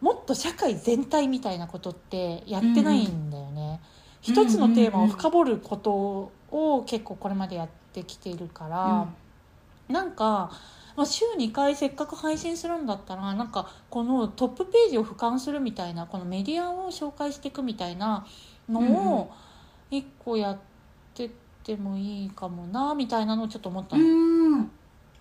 [0.00, 3.80] もっと社会全体みたいなことってやってないんだよね。
[4.22, 9.08] 一つのテーマを深掘ることを結構これまでやってきているから。
[9.88, 10.52] なんか、
[10.96, 18.24] まあ、週2回せっかく配信するんだったらなんかこのトップページを俯瞰するみたいなこのメディアを紹介していくみたいな
[18.68, 19.30] のうんうんを
[19.90, 20.58] 1個やっ
[21.14, 21.30] て
[21.74, 24.58] ってもいいかもなみたいなのをちょっと思ったうの。
[24.58, 24.70] ん。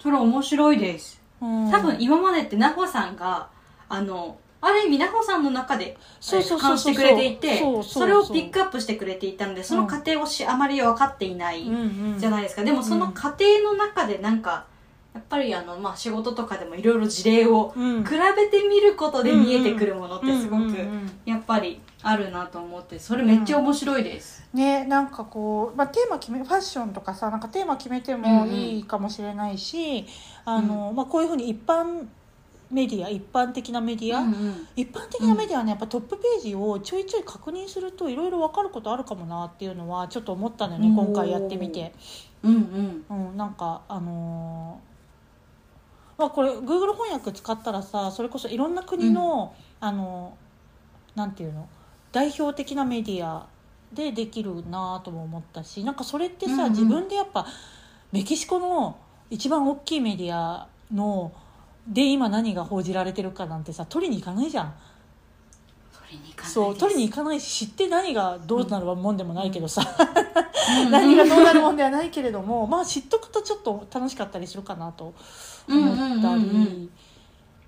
[0.01, 1.21] それ面白いです。
[1.41, 1.71] うん。
[1.71, 3.49] 多分今までってナホさんが
[3.87, 6.93] あのある意味ナホさんの中でそうそう俯そうそう。
[6.93, 12.19] 瞰してくれていてそうそうそれをピックアップしてくれていたのでその過程をし、あまり分かっていないうんうん。
[12.19, 14.65] じゃないですか、でもその過程の中でなんか
[15.13, 18.03] やっぱりあの、まあ、仕事とかでもいろいろ事例をうん。
[18.03, 21.11] 比べてみることで見えてくるものってすごくうんうんうん。
[21.25, 30.05] やっぱりあるなと思ってそれめっちゃ面白いです、ねなんかこう、まあ、テーマ決めファッションとかさなんかテーマ決めてもいいかもしれないし、
[30.45, 32.07] あのまあ、こういうふうに一般
[32.71, 34.67] メディア一般的なメディア、うんうん。
[34.75, 41.93] 一般的なメディアはねやっぱトップページをちょいちょい確認するといろいろ分かることあるかもなっていうのはちょっと思ったのよね今回やってみて、
[42.43, 43.29] うんうん。
[43.29, 44.88] うん、なんかあのー
[46.19, 50.37] まあこれ Google 翻訳使ったらさそれこそいろんな国の、あの
[51.15, 51.67] なんていうの
[52.11, 53.47] 代表的なメディア
[53.93, 57.47] でできるなとも思ったしなんかそれってさ、うんうん自分でやっぱ
[58.11, 58.97] メキシコの
[59.29, 61.31] 一番大きいメディアの
[61.87, 64.75] で今何が報じられてるかなんてさ取りに行かないじゃん。
[66.43, 69.83] そう取りに行かないし知って何がどうなるもんでもないけどさ、
[70.83, 70.89] うん。
[70.89, 75.13] 何がどうなるもんではないけれどもまあ知っとくとちょっと楽しかったりするかなと
[75.69, 76.89] 思ったり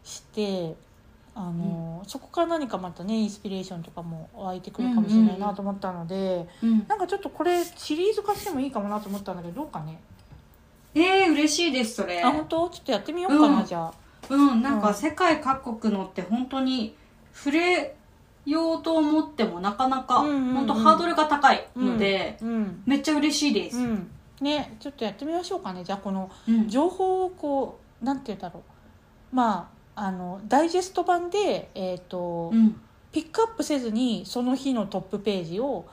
[0.03, 0.75] して
[1.33, 6.85] あのそこから何かまたねインスピレーションとかも湧いてくるかもしれないなと思ったので、うん。
[6.87, 9.99] なんかちょっとこれシリーズ化してもいいかもなと思ったんだけどどうかね。
[10.93, 12.21] えー、嬉しいですそれ。
[12.21, 12.69] あ本当？
[12.69, 13.65] ちょっとやってみようかな、うん。
[13.65, 13.93] じゃあ。
[14.29, 14.81] うんなんうん。
[14.81, 16.95] か世界各国のって本当に
[17.33, 17.95] 触れ
[18.45, 24.09] ようと思ってもなかなかうん本当ハードルが高いので、うん、めっちゃ嬉しいです、うん、
[24.41, 25.83] ねちょっとやってみましょうかね。
[25.83, 26.67] じゃあこのうん。
[26.67, 29.35] 情報をこうなんて言うんだろう。
[29.35, 32.81] まああのダイジェスト版で、えーとうん。
[33.11, 35.85] ピックアップせずにその日のトップページを、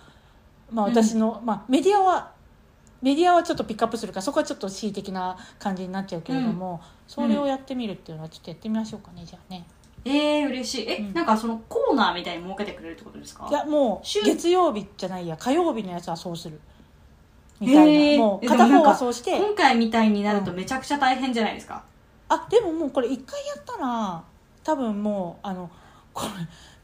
[0.70, 0.92] まあ、うん。
[0.92, 2.30] 私の、まあ、メディアは
[3.02, 9.66] メディアはちょっとピックアップするからそこはちょっと恣意的な感じになっちゃうけれども、それをやってみるっていうのはちょっとやってみましょうかねじゃあね。
[10.04, 10.88] えー、嬉しい。
[10.88, 11.12] え、うん。
[11.12, 13.48] なんかそのコーナーみたいに設けてくれるってことですか？
[13.50, 16.61] いやも週う月曜日じゃないや火曜日のやつはそうする。
[17.59, 18.22] みたいな。
[18.22, 19.36] もうえでもなんか片方はそうして。
[19.36, 21.84] 今回みたいになるとめちゃくちゃ大変じゃないですか、
[22.29, 24.22] あでももうこれ一回やったら
[24.62, 25.70] 多分もうあの
[26.12, 26.31] これ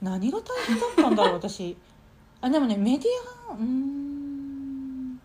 [0.00, 1.76] 何が大変だったんだろう 私。
[2.40, 3.08] あでもねメディ
[3.50, 5.20] アうーん。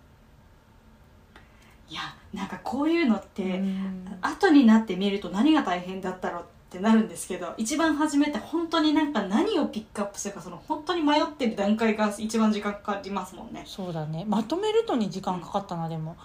[1.89, 2.01] いや
[2.33, 4.17] なんかこういうのって、うん。
[4.21, 13.63] 後になってみると何が大変だったろうってなるんですけど一番初めて本当になんか何をピックアップするかその本当に迷ってる段階が一番時間かかりますもんね。
[13.65, 14.25] そうだね。
[14.27, 16.15] まとめるのに時間かかったなでも。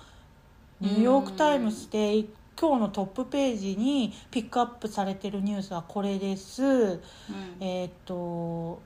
[0.81, 2.25] ニューヨーク・タイムズで
[2.61, 6.63] 今日のトップページにピックアップされてるニュースはこれです。
[6.63, 7.01] うん。
[7.61, 8.83] えーっと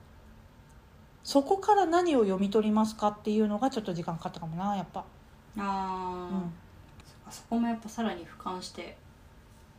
[1.28, 5.04] そこから何を読み取りますかっていうのがちょっと時間かかったかもなやっぱ、
[5.58, 6.52] あー、うん、
[7.30, 8.96] そこもやっぱさらに俯瞰して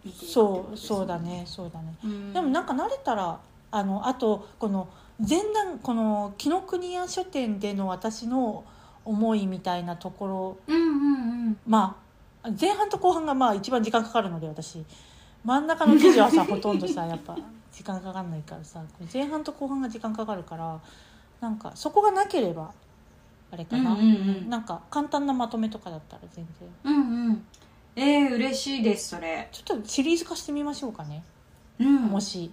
[0.06, 1.96] 見ていくそうそうだねそうだね。
[2.04, 2.34] うん。
[2.34, 3.40] でもなんか慣れたら
[3.72, 4.90] あのあとこの
[5.28, 8.64] 前段この紀ノ国屋書店での私の
[9.04, 11.58] 思いみたいなところうんうんうん。
[11.66, 12.09] まあ
[12.60, 14.84] 前半と後半がまあ一番時間かかるので私。
[15.44, 17.38] 真ん中の記事はさほとんどさ やっぱ
[17.72, 18.82] 時間かかんないからさ。
[19.12, 20.80] 前半と後半が時間かかるから
[21.42, 22.72] なんかそこがなければ
[23.52, 24.08] あれかな、うんうんう
[24.46, 24.50] ん。
[24.50, 26.70] なんか簡単なまとめとかだったら全然。
[26.84, 27.46] うんうん。
[27.96, 29.50] えー、嬉しいですそれ。
[29.52, 31.24] ちょっとシリーズ化してみましょうかね、
[31.80, 31.96] うん。
[32.08, 32.52] もし。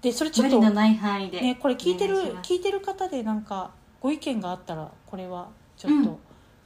[0.00, 1.40] でそれちょっと無理のない範囲で。
[1.40, 6.18] ねこれ聞いてる聞いてる方でなんかご意見があったらこれはちょっと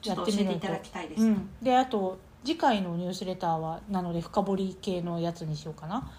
[0.09, 6.11] やってみると、っと教えていただきたいです、うん、であと次回のニュースレターはなので深掘り系のやつにしようかな。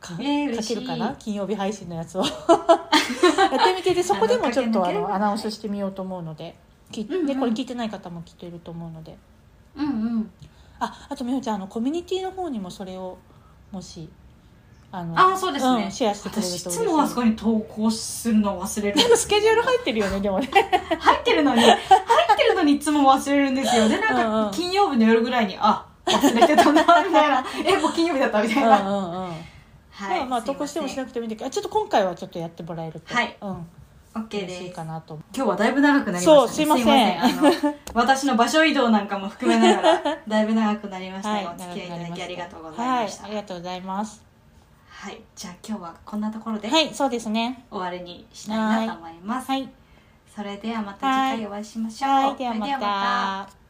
[0.00, 1.16] か,、えーかけるかな？
[1.18, 2.24] 金曜日配信のやつを。
[2.24, 6.56] やってみてでそこでもちょっとああのアナウンスしてみようと思うので。
[6.90, 9.16] き、うんうんでこれ聞いてない方もきっといると思うので。
[9.76, 10.30] うんうん。
[10.78, 13.18] ああと美穂ちゃんあのコミュニティの方にもそれを
[13.70, 14.08] もし
[14.96, 15.88] あのあそうですね。
[15.88, 18.96] んシェアしてくれると私いつもあそこに投稿するの忘れる。
[18.96, 20.48] でもスケジュール入ってるよねでもね。
[21.00, 21.62] 入ってるのに。
[21.62, 21.76] 入っ
[22.36, 23.88] てるのにいつも忘れるんですよ。
[23.88, 24.50] でなんうんうん。
[24.50, 27.44] か金曜日の夜ぐらいにあ忘れてたなみたいな。
[27.66, 29.32] えもう金曜日だったみたいな、うんうんうん。
[29.90, 33.36] はいまあまあ投稿してもしなくてもいいんだけどあちょっと今回はちょっとやってもらえると、はい。
[33.40, 33.66] うん、
[34.14, 36.36] OK 嬉しいですかなと今日はだいぶ長くなりましたね。
[36.38, 37.24] そうすいません。
[37.24, 37.52] あの
[37.94, 43.22] 私の場所移動なんかも含めながらだいぶ長くなりましたが、お付き合いいただきありがとうございました。
[43.24, 44.33] はい、ありがとうございます
[45.04, 47.66] はい、じゃあ今日はこんなところではいそうですね。
[47.70, 49.68] 終わりにしたいなと思います、はい。
[50.34, 53.63] それではまた次回お会いしましょう、はいではまた